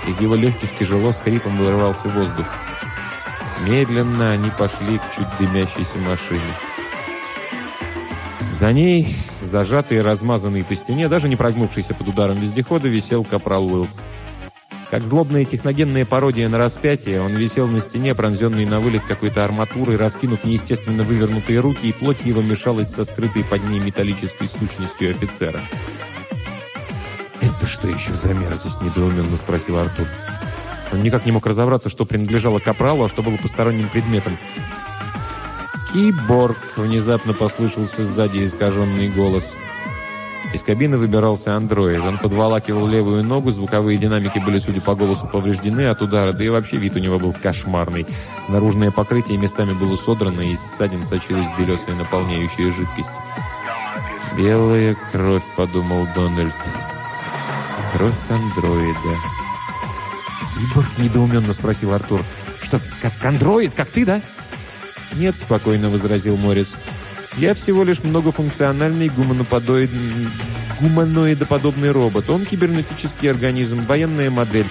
Из 0.06 0.20
его 0.20 0.34
легких 0.34 0.76
тяжело 0.78 1.12
с 1.12 1.20
хрипом 1.20 1.56
вырывался 1.56 2.08
воздух. 2.08 2.46
Медленно 3.64 4.32
они 4.32 4.50
пошли 4.50 4.98
к 4.98 5.02
чуть 5.16 5.26
дымящейся 5.38 5.98
машине. 5.98 6.40
За 8.58 8.72
ней, 8.72 9.16
зажатый 9.40 9.98
и 9.98 10.02
размазанный 10.02 10.64
по 10.64 10.74
стене, 10.74 11.08
даже 11.08 11.28
не 11.28 11.36
прогнувшийся 11.36 11.94
под 11.94 12.08
ударом 12.08 12.38
вездехода, 12.38 12.88
висел 12.88 13.24
капрал 13.24 13.66
Уиллс. 13.66 13.98
Как 14.90 15.04
злобная 15.04 15.44
техногенная 15.44 16.06
пародия 16.06 16.48
на 16.48 16.56
распятие, 16.56 17.20
он 17.20 17.34
висел 17.34 17.68
на 17.68 17.78
стене, 17.78 18.14
пронзенный 18.14 18.64
на 18.64 18.80
вылет 18.80 19.02
какой-то 19.02 19.44
арматурой, 19.44 19.96
раскинув 19.96 20.44
неестественно 20.44 21.02
вывернутые 21.02 21.60
руки, 21.60 21.88
и 21.88 21.92
плоть 21.92 22.24
его 22.24 22.40
мешалась 22.40 22.88
со 22.88 23.04
скрытой 23.04 23.44
под 23.44 23.68
ней 23.68 23.80
металлической 23.80 24.48
сущностью 24.48 25.10
офицера. 25.10 25.60
«Это 27.42 27.66
что 27.66 27.86
еще 27.86 28.14
за 28.14 28.32
мерзость?»– 28.32 28.80
недоуменно 28.82 29.36
спросил 29.36 29.76
Артур. 29.76 30.06
Он 30.90 31.00
никак 31.00 31.26
не 31.26 31.32
мог 31.32 31.44
разобраться, 31.44 31.90
что 31.90 32.06
принадлежало 32.06 32.58
капралу, 32.58 33.04
а 33.04 33.08
что 33.10 33.22
было 33.22 33.36
посторонним 33.36 33.90
предметом. 33.90 34.32
«Киборг!»– 35.92 36.56
внезапно 36.76 37.34
послышался 37.34 38.04
сзади 38.04 38.42
искаженный 38.42 39.10
голос– 39.10 39.54
из 40.52 40.62
кабины 40.62 40.96
выбирался 40.96 41.56
андроид. 41.56 42.00
Он 42.00 42.18
подволакивал 42.18 42.86
левую 42.86 43.22
ногу, 43.22 43.50
звуковые 43.50 43.98
динамики 43.98 44.38
были, 44.38 44.58
судя 44.58 44.80
по 44.80 44.94
голосу, 44.94 45.28
повреждены 45.28 45.86
от 45.86 46.00
удара, 46.00 46.32
да 46.32 46.42
и 46.42 46.48
вообще 46.48 46.78
вид 46.78 46.96
у 46.96 46.98
него 46.98 47.18
был 47.18 47.34
кошмарный. 47.34 48.06
Наружное 48.48 48.90
покрытие 48.90 49.36
местами 49.36 49.74
было 49.74 49.94
содрано, 49.96 50.40
и 50.40 50.52
из 50.52 50.60
ссадин 50.60 51.04
сочилась 51.04 51.46
белесая 51.58 51.94
наполняющая 51.96 52.72
жидкость. 52.72 53.18
«Белая 54.36 54.96
кровь»,— 55.12 55.44
подумал 55.56 56.06
Дональд. 56.14 56.54
«Кровь 57.92 58.14
андроида». 58.30 59.16
«Иборг?»— 60.62 60.88
недоуменно 60.98 61.52
спросил 61.52 61.92
Артур. 61.92 62.22
«Что, 62.62 62.80
как 63.02 63.12
андроид, 63.24 63.74
как 63.74 63.90
ты, 63.90 64.06
да?» 64.06 64.20
«Нет»,— 65.14 65.36
спокойно 65.38 65.90
возразил 65.90 66.36
Морец. 66.36 66.76
Я 67.38 67.54
всего 67.54 67.84
лишь 67.84 68.02
многофункциональный 68.02 69.08
гуманоподоид... 69.08 69.90
гуманоидоподобный 70.80 71.92
робот. 71.92 72.28
Он 72.30 72.44
кибернетический 72.44 73.30
организм, 73.30 73.86
военная 73.86 74.28
модель. 74.28 74.66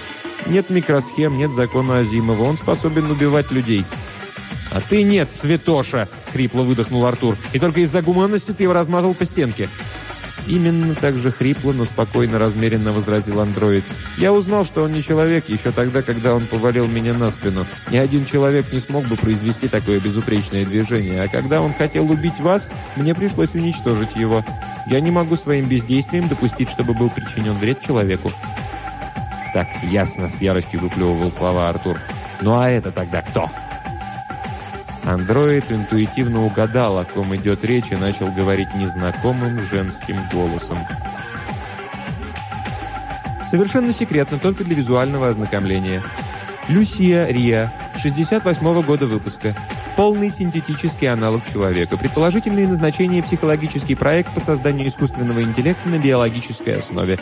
Нет 0.46 0.68
микросхем, 0.68 1.38
нет 1.38 1.50
закона 1.50 2.00
Азимова. 2.00 2.42
Он 2.42 2.58
способен 2.58 3.10
убивать 3.10 3.50
людей. 3.50 3.86
«А 4.70 4.82
ты 4.82 5.02
нет, 5.02 5.30
святоша!»— 5.30 6.08
хрипло 6.32 6.60
выдохнул 6.60 7.06
Артур. 7.06 7.38
«И 7.54 7.58
только 7.58 7.80
из-за 7.80 8.02
гуманности 8.02 8.52
ты 8.52 8.64
его 8.64 8.74
размазал 8.74 9.14
по 9.14 9.24
стенке». 9.24 9.70
Именно 10.46 10.94
так 10.94 11.16
же 11.16 11.30
хрипло, 11.30 11.72
но 11.72 11.84
спокойно, 11.84 12.38
размеренно 12.38 12.92
возразил 12.92 13.40
андроид. 13.40 13.84
«Я 14.16 14.32
узнал, 14.32 14.64
что 14.64 14.84
он 14.84 14.92
не 14.92 15.02
человек 15.02 15.48
еще 15.48 15.72
тогда, 15.72 16.02
когда 16.02 16.34
он 16.34 16.46
повалил 16.46 16.86
меня 16.86 17.14
на 17.14 17.30
спину. 17.30 17.66
Ни 17.90 17.96
один 17.96 18.24
человек 18.24 18.72
не 18.72 18.80
смог 18.80 19.04
бы 19.06 19.16
произвести 19.16 19.68
такое 19.68 20.00
безупречное 20.00 20.64
движение, 20.64 21.22
а 21.22 21.28
когда 21.28 21.60
он 21.60 21.74
хотел 21.74 22.10
убить 22.10 22.40
вас, 22.40 22.70
мне 22.96 23.14
пришлось 23.14 23.54
уничтожить 23.54 24.16
его. 24.16 24.44
Я 24.86 25.00
не 25.00 25.10
могу 25.10 25.36
своим 25.36 25.66
бездействием 25.66 26.28
допустить, 26.28 26.70
чтобы 26.70 26.94
был 26.94 27.10
причинен 27.10 27.54
вред 27.54 27.80
человеку». 27.82 28.32
«Так, 29.52 29.68
ясно»,— 29.82 30.28
с 30.30 30.40
яростью 30.40 30.80
выплевывал 30.80 31.30
слова 31.32 31.68
Артур. 31.68 31.98
«Ну 32.40 32.58
а 32.58 32.70
это 32.70 32.92
тогда 32.92 33.22
кто?» 33.22 33.50
Андроид 35.08 35.64
интуитивно 35.72 36.44
угадал, 36.44 36.98
о 36.98 37.04
ком 37.06 37.34
идет 37.34 37.64
речь, 37.64 37.92
и 37.92 37.96
начал 37.96 38.30
говорить 38.30 38.74
незнакомым 38.74 39.58
женским 39.70 40.16
голосом. 40.30 40.76
Совершенно 43.46 43.94
секретно, 43.94 44.38
только 44.38 44.64
для 44.64 44.76
визуального 44.76 45.28
ознакомления. 45.28 46.02
Люсия 46.68 47.26
Риа, 47.26 47.72
68 47.96 48.62
-го 48.62 48.82
года 48.82 49.06
выпуска. 49.06 49.54
Полный 49.96 50.30
синтетический 50.30 51.10
аналог 51.10 51.40
человека. 51.50 51.96
Предположительное 51.96 52.66
назначение– 52.66 53.22
психологический 53.24 53.94
проект 53.94 54.34
по 54.34 54.40
созданию 54.40 54.88
искусственного 54.88 55.42
интеллекта 55.42 55.88
на 55.88 55.98
биологической 55.98 56.78
основе. 56.80 57.18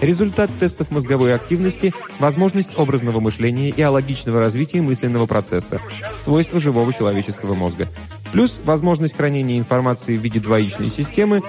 Результат 0.00 0.50
тестов 0.58 0.90
мозговой 0.90 1.34
активности– 1.34 1.94
возможность 2.18 2.76
образного 2.76 3.20
мышления 3.20 3.70
и 3.70 3.80
алогичного 3.80 4.40
развития 4.40 4.82
мысленного 4.82 5.26
процесса, 5.26 5.80
свойства 6.18 6.60
живого 6.60 6.92
человеческого 6.92 7.54
мозга. 7.54 7.86
Плюс 8.32 8.60
возможность 8.64 9.16
хранения 9.16 9.58
информации 9.58 10.16
в 10.16 10.20
виде 10.20 10.40
двоичной 10.40 10.88
системы 10.88 11.42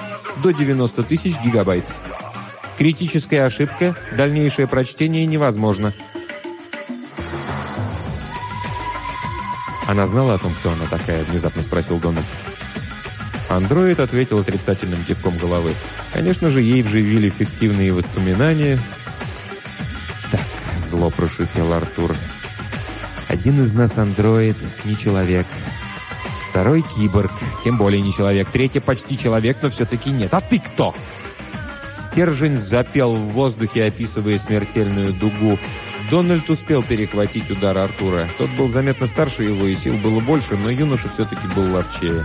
до 0.43 0.51
90 0.51 1.03
тысяч 1.03 1.35
гигабайт. 1.43 1.85
Критическая 2.77 3.43
ошибка, 3.43 3.95
дальнейшее 4.17 4.67
прочтение 4.67 5.25
невозможно. 5.25 5.93
«Она 9.87 10.07
знала 10.07 10.35
о 10.35 10.39
том, 10.39 10.53
кто 10.53 10.71
она 10.71 10.85
такая?»– 10.87 11.23
внезапно 11.25 11.61
спросил 11.61 11.99
Дональд. 11.99 12.25
Андроид 13.49 13.99
ответил 13.99 14.39
отрицательным 14.39 15.03
кивком 15.03 15.37
головы. 15.37 15.73
Конечно 16.13 16.49
же, 16.49 16.61
ей 16.61 16.81
вживили 16.81 17.29
фиктивные 17.29 17.93
воспоминания. 17.93 18.79
«Так»,— 20.31 20.41
зло 20.77 21.09
прошипел 21.09 21.73
Артур. 21.73 22.15
«Один 23.27 23.61
из 23.61 23.73
нас 23.73 23.97
андроид, 23.97 24.57
не 24.83 24.97
человек. 24.97 25.45
Второй 26.49 26.81
киборг, 26.83 27.31
тем 27.63 27.77
более 27.77 28.01
не 28.01 28.13
человек. 28.13 28.49
Третий 28.49 28.79
почти 28.79 29.17
человек, 29.17 29.57
но 29.61 29.69
все-таки 29.69 30.09
нет. 30.09 30.33
А 30.33 30.41
ты 30.41 30.59
кто?» 30.59 30.95
Стержень 31.95 32.57
запел 32.57 33.15
в 33.15 33.31
воздухе, 33.33 33.85
описывая 33.85 34.37
смертельную 34.37 35.13
дугу. 35.13 35.59
Дональд 36.09 36.49
успел 36.49 36.83
перехватить 36.83 37.49
удар 37.49 37.77
Артура. 37.77 38.27
Тот 38.37 38.49
был 38.51 38.69
заметно 38.69 39.07
старше 39.07 39.43
его, 39.43 39.65
и 39.65 39.75
сил 39.75 39.95
было 39.97 40.19
больше, 40.19 40.55
но 40.55 40.69
юноша 40.69 41.09
все-таки 41.09 41.47
был 41.55 41.73
ловчее. 41.73 42.23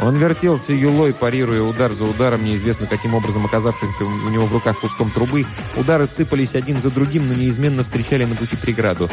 Он 0.00 0.16
вертелся 0.16 0.72
юлой, 0.72 1.12
парируя 1.12 1.62
удар 1.62 1.92
за 1.92 2.04
ударом, 2.04 2.44
неизвестно 2.44 2.86
каким 2.86 3.14
образом 3.14 3.44
оказавшимся 3.44 4.04
у 4.04 4.28
него 4.28 4.46
в 4.46 4.52
руках 4.52 4.78
куском 4.80 5.10
трубы. 5.10 5.44
Удары 5.76 6.06
сыпались 6.06 6.54
один 6.54 6.80
за 6.80 6.90
другим, 6.90 7.26
но 7.26 7.34
неизменно 7.34 7.82
встречали 7.82 8.24
на 8.24 8.36
пути 8.36 8.56
преграду. 8.56 9.10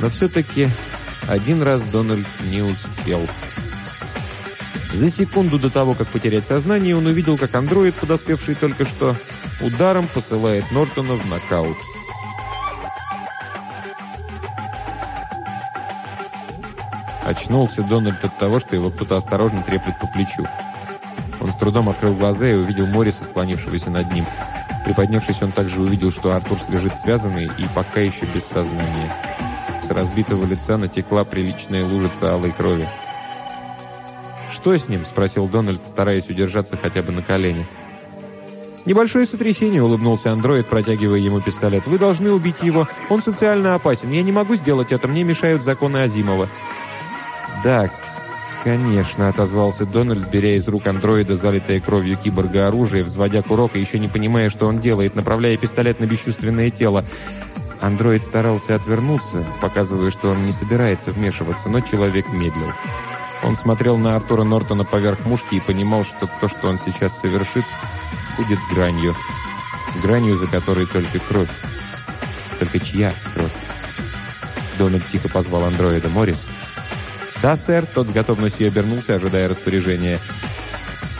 Но 0.00 0.10
все-таки 0.10 0.68
один 1.28 1.62
раз 1.62 1.82
Дональд 1.84 2.26
не 2.50 2.62
успел. 2.62 3.26
За 4.92 5.08
секунду 5.08 5.58
до 5.58 5.70
того, 5.70 5.94
как 5.94 6.08
потерять 6.08 6.46
сознание, 6.46 6.96
он 6.96 7.06
увидел, 7.06 7.36
как 7.38 7.54
андроид, 7.54 7.94
подоспевший 7.94 8.54
только 8.54 8.84
что, 8.84 9.16
ударом 9.60 10.06
посылает 10.06 10.70
Нортона 10.70 11.14
в 11.14 11.26
нокаут. 11.28 11.76
Очнулся 17.24 17.82
Дональд 17.82 18.22
от 18.22 18.36
того, 18.38 18.60
что 18.60 18.76
его 18.76 18.90
кто-то 18.90 19.16
осторожно 19.16 19.62
треплет 19.62 19.98
по 19.98 20.06
плечу. 20.06 20.44
Он 21.40 21.50
с 21.50 21.56
трудом 21.56 21.88
открыл 21.88 22.14
глаза 22.14 22.48
и 22.48 22.54
увидел 22.54 22.86
Морриса, 22.86 23.24
склонившегося 23.24 23.90
над 23.90 24.12
ним. 24.12 24.26
Приподнявшись, 24.84 25.42
он 25.42 25.52
также 25.52 25.80
увидел, 25.80 26.12
что 26.12 26.34
Артур 26.34 26.58
лежит 26.68 26.96
связанный 26.96 27.46
и 27.46 27.66
пока 27.74 28.00
еще 28.00 28.26
без 28.26 28.44
сознания. 28.44 29.12
С 29.82 29.90
разбитого 29.90 30.44
лица 30.44 30.76
натекла 30.76 31.24
приличная 31.24 31.84
лужица 31.84 32.34
алой 32.34 32.52
крови. 32.52 32.86
«Что 34.52 34.76
с 34.76 34.88
ним?»– 34.88 35.04
спросил 35.06 35.48
Дональд, 35.48 35.86
стараясь 35.86 36.28
удержаться 36.28 36.76
хотя 36.76 37.02
бы 37.02 37.12
на 37.12 37.22
колени. 37.22 37.66
«Небольшое 38.84 39.26
сотрясение»,– 39.26 39.82
улыбнулся 39.84 40.30
андроид, 40.30 40.66
протягивая 40.66 41.18
ему 41.18 41.40
пистолет. 41.40 41.86
«Вы 41.86 41.98
должны 41.98 42.30
убить 42.30 42.62
его. 42.62 42.86
Он 43.08 43.22
социально 43.22 43.74
опасен. 43.74 44.10
Я 44.10 44.22
не 44.22 44.32
могу 44.32 44.54
сделать 44.56 44.92
это. 44.92 45.08
Мне 45.08 45.24
мешают 45.24 45.62
законы 45.62 45.98
Азимова». 45.98 46.50
«Да, 47.64 47.88
конечно»,— 48.62 49.28
отозвался 49.30 49.86
Дональд, 49.86 50.28
беря 50.28 50.56
из 50.56 50.68
рук 50.68 50.86
андроида 50.86 51.34
залитое 51.34 51.80
кровью 51.80 52.18
киборга 52.18 52.68
оружие, 52.68 53.02
взводя 53.02 53.40
курок 53.40 53.74
и 53.74 53.80
еще 53.80 53.98
не 53.98 54.08
понимая, 54.08 54.50
что 54.50 54.66
он 54.66 54.80
делает, 54.80 55.16
направляя 55.16 55.56
пистолет 55.56 55.98
на 55.98 56.04
бесчувственное 56.04 56.68
тело. 56.68 57.06
Андроид 57.80 58.22
старался 58.22 58.74
отвернуться, 58.74 59.42
показывая, 59.62 60.10
что 60.10 60.30
он 60.30 60.44
не 60.44 60.52
собирается 60.52 61.10
вмешиваться, 61.10 61.70
но 61.70 61.80
человек 61.80 62.28
медлил. 62.28 62.70
Он 63.42 63.56
смотрел 63.56 63.96
на 63.96 64.14
Артура 64.14 64.44
Нортона 64.44 64.84
поверх 64.84 65.24
мушки 65.24 65.54
и 65.54 65.60
понимал, 65.60 66.04
что 66.04 66.28
то, 66.40 66.48
что 66.48 66.68
он 66.68 66.78
сейчас 66.78 67.18
совершит, 67.18 67.64
будет 68.36 68.58
гранью. 68.74 69.14
Гранью, 70.02 70.36
за 70.36 70.46
которой 70.46 70.86
только 70.86 71.18
кровь. 71.18 71.50
Только 72.58 72.78
чья 72.78 73.12
кровь? 73.34 73.52
Дональд 74.78 75.06
тихо 75.10 75.28
позвал 75.28 75.64
андроида. 75.64 76.08
«Моррис?» 76.10 76.46
«Да, 77.44 77.58
сэр»,— 77.58 77.84
тот 77.94 78.08
с 78.08 78.10
готовностью 78.10 78.68
обернулся, 78.68 79.16
ожидая 79.16 79.50
распоряжения. 79.50 80.18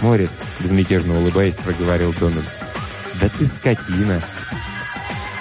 «Моррис»,— 0.00 0.40
безмятежно 0.58 1.18
улыбаясь, 1.18 1.58
проговорил 1.58 2.14
Дональд. 2.18 2.46
«Да 3.20 3.28
ты 3.28 3.46
скотина!» 3.46 4.22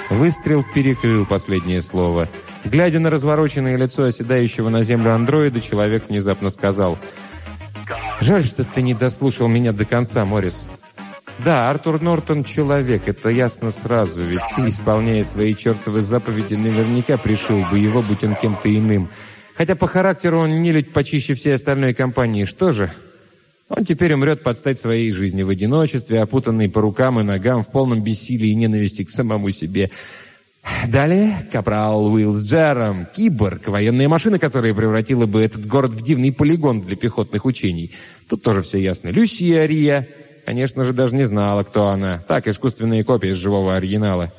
Выстрел 0.10 0.66
перекрыл 0.76 1.26
последнее 1.26 1.82
слово. 1.82 2.28
Глядя 2.66 3.00
на 3.00 3.10
развороченное 3.10 3.78
лицо 3.78 4.04
оседающего 4.04 4.68
на 4.68 4.84
землю 4.84 5.14
андроида, 5.14 5.62
человек 5.62 6.10
внезапно 6.10 6.50
сказал, 6.50 6.98
«Жаль, 8.20 8.44
что 8.44 8.66
ты 8.66 8.82
не 8.82 8.94
дослушал 8.94 9.48
меня 9.48 9.72
до 9.72 9.86
конца, 9.86 10.26
Моррис. 10.26 10.68
Да, 11.46 11.70
Артур 11.70 12.02
Нортон— 12.02 12.44
человек, 12.44 13.08
это 13.08 13.30
ясно 13.30 13.72
сразу, 13.72 14.22
ведь 14.22 14.42
ты, 14.58 14.68
исполняя 14.68 15.24
свои 15.24 15.56
чертовы 15.56 16.02
заповеди, 16.02 16.56
наверняка 16.56 17.16
пришил 17.16 17.64
бы 17.72 17.80
его, 17.80 18.02
будь 18.02 18.26
он 18.26 18.36
кем-то 18.36 18.68
иным». 18.68 19.08
Хотя 19.56 19.76
по 19.76 19.88
характеру 19.88 20.40
он 20.40 20.50
не 20.50 20.70
нелюдь 20.70 20.92
почище 20.92 21.34
всей 21.34 21.56
остальной 21.56 21.94
компании. 21.94 22.46
Что 22.46 22.72
же? 22.72 22.92
Он 23.70 23.86
теперь 23.86 24.14
умрет 24.14 24.44
под 24.44 24.58
стать 24.58 24.80
своей 24.80 25.12
жизни 25.12 25.44
в 25.44 25.50
одиночестве, 25.50 26.22
опутанный 26.22 26.70
по 26.70 26.82
рукам 26.82 27.20
и 27.20 27.24
ногам, 27.24 27.64
в 27.64 27.72
полном 27.72 28.04
бессилии 28.04 28.50
и 28.50 28.56
ненависти 28.56 29.04
к 29.04 29.10
самому 29.10 29.52
себе. 29.52 29.90
Далее 30.88 31.48
Капрал 31.52 32.06
Уиллс 32.06 32.44
Джером, 32.44 33.06
киборг, 33.06 33.68
военная 33.68 34.08
машина, 34.08 34.40
которая 34.40 34.74
превратила 34.74 35.26
бы 35.26 35.42
этот 35.42 35.66
город 35.68 35.94
в 35.94 36.02
дивный 36.02 36.32
полигон 36.32 36.82
для 36.82 36.96
пехотных 36.96 37.46
учений. 37.46 37.92
Тут 38.30 38.44
тоже 38.44 38.62
все 38.62 38.78
ясно. 38.78 39.10
Люсия 39.10 39.66
Рия, 39.66 40.08
конечно 40.46 40.84
же, 40.84 40.94
даже 40.94 41.16
не 41.16 41.26
знала, 41.26 41.64
кто 41.64 41.88
она. 41.88 42.24
Так, 42.28 42.48
искусственная 42.48 43.04
копия 43.04 43.30
из 43.30 43.38
живого 43.38 43.76
оригинала 43.76 44.32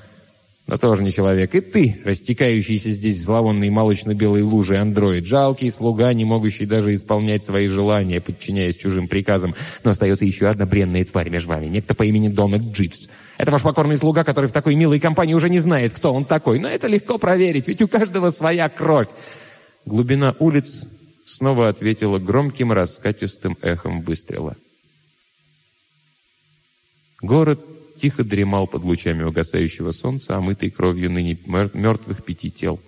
но 0.66 0.78
тоже 0.78 1.02
не 1.02 1.10
человек. 1.10 1.54
И 1.54 1.60
ты, 1.60 2.00
растекающийся 2.04 2.90
здесь 2.90 3.22
зловонной 3.22 3.68
молочно-белой 3.68 4.42
лужей 4.42 4.80
андроид, 4.80 5.26
жалкий 5.26 5.70
слуга, 5.70 6.12
не 6.14 6.24
могущий 6.24 6.64
даже 6.64 6.94
исполнять 6.94 7.44
свои 7.44 7.66
желания, 7.66 8.20
подчиняясь 8.20 8.76
чужим 8.76 9.06
приказам. 9.06 9.54
Но 9.82 9.90
остается 9.90 10.24
еще 10.24 10.46
одна 10.46 10.64
бренная 10.64 11.04
тварь 11.04 11.28
между 11.28 11.50
вами, 11.50 11.66
некто 11.66 11.94
по 11.94 12.04
имени 12.04 12.28
Дональд 12.28 12.72
Дживс. 12.72 13.08
Это 13.36 13.50
ваш 13.50 13.62
покорный 13.62 13.98
слуга, 13.98 14.24
который 14.24 14.46
в 14.46 14.52
такой 14.52 14.74
милой 14.74 15.00
компании 15.00 15.34
уже 15.34 15.50
не 15.50 15.58
знает, 15.58 15.92
кто 15.92 16.14
он 16.14 16.24
такой. 16.24 16.58
Но 16.58 16.68
это 16.68 16.86
легко 16.86 17.18
проверить, 17.18 17.68
ведь 17.68 17.82
у 17.82 17.88
каждого 17.88 18.30
своя 18.30 18.68
кровь. 18.70 19.08
Глубина 19.84 20.34
улиц 20.38 20.86
снова 21.26 21.68
ответила 21.68 22.18
громким 22.18 22.72
раскатистым 22.72 23.58
эхом 23.60 24.00
выстрела. 24.00 24.56
Город 27.20 27.60
тихо 28.00 28.24
дремал 28.24 28.66
под 28.66 28.82
лучами 28.84 29.22
угасающего 29.22 29.92
солнца, 29.92 30.36
омытый 30.36 30.70
кровью 30.70 31.10
ныне 31.10 31.38
мертвых 31.46 32.24
пяти 32.24 32.50
тел. 32.50 32.80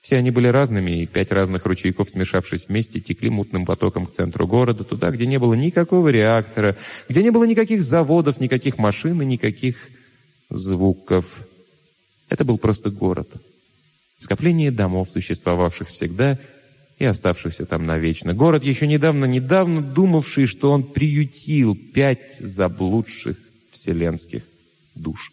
Все 0.00 0.16
они 0.16 0.30
были 0.30 0.48
разными, 0.48 1.02
и 1.02 1.06
пять 1.06 1.32
разных 1.32 1.64
ручейков, 1.64 2.10
смешавшись 2.10 2.68
вместе, 2.68 3.00
текли 3.00 3.30
мутным 3.30 3.64
потоком 3.64 4.04
к 4.04 4.12
центру 4.12 4.46
города, 4.46 4.84
туда, 4.84 5.10
где 5.10 5.24
не 5.26 5.38
было 5.38 5.54
никакого 5.54 6.10
реактора, 6.10 6.76
где 7.08 7.22
не 7.22 7.30
было 7.30 7.44
никаких 7.44 7.82
заводов, 7.82 8.38
никаких 8.38 8.76
машин 8.76 9.22
и 9.22 9.24
никаких 9.24 9.88
звуков. 10.50 11.42
Это 12.28 12.44
был 12.44 12.58
просто 12.58 12.90
город. 12.90 13.30
Скопление 14.18 14.70
домов, 14.70 15.08
существовавших 15.08 15.88
всегда 15.88 16.38
и 16.98 17.06
оставшихся 17.06 17.64
там 17.64 17.84
навечно. 17.84 18.34
Город, 18.34 18.62
еще 18.62 18.86
недавно-недавно 18.86 19.80
думавший, 19.80 20.44
что 20.44 20.70
он 20.70 20.82
приютил 20.82 21.74
пять 21.76 22.38
заблудших 22.38 23.38
вселенских 23.74 24.42
душ. 24.94 25.32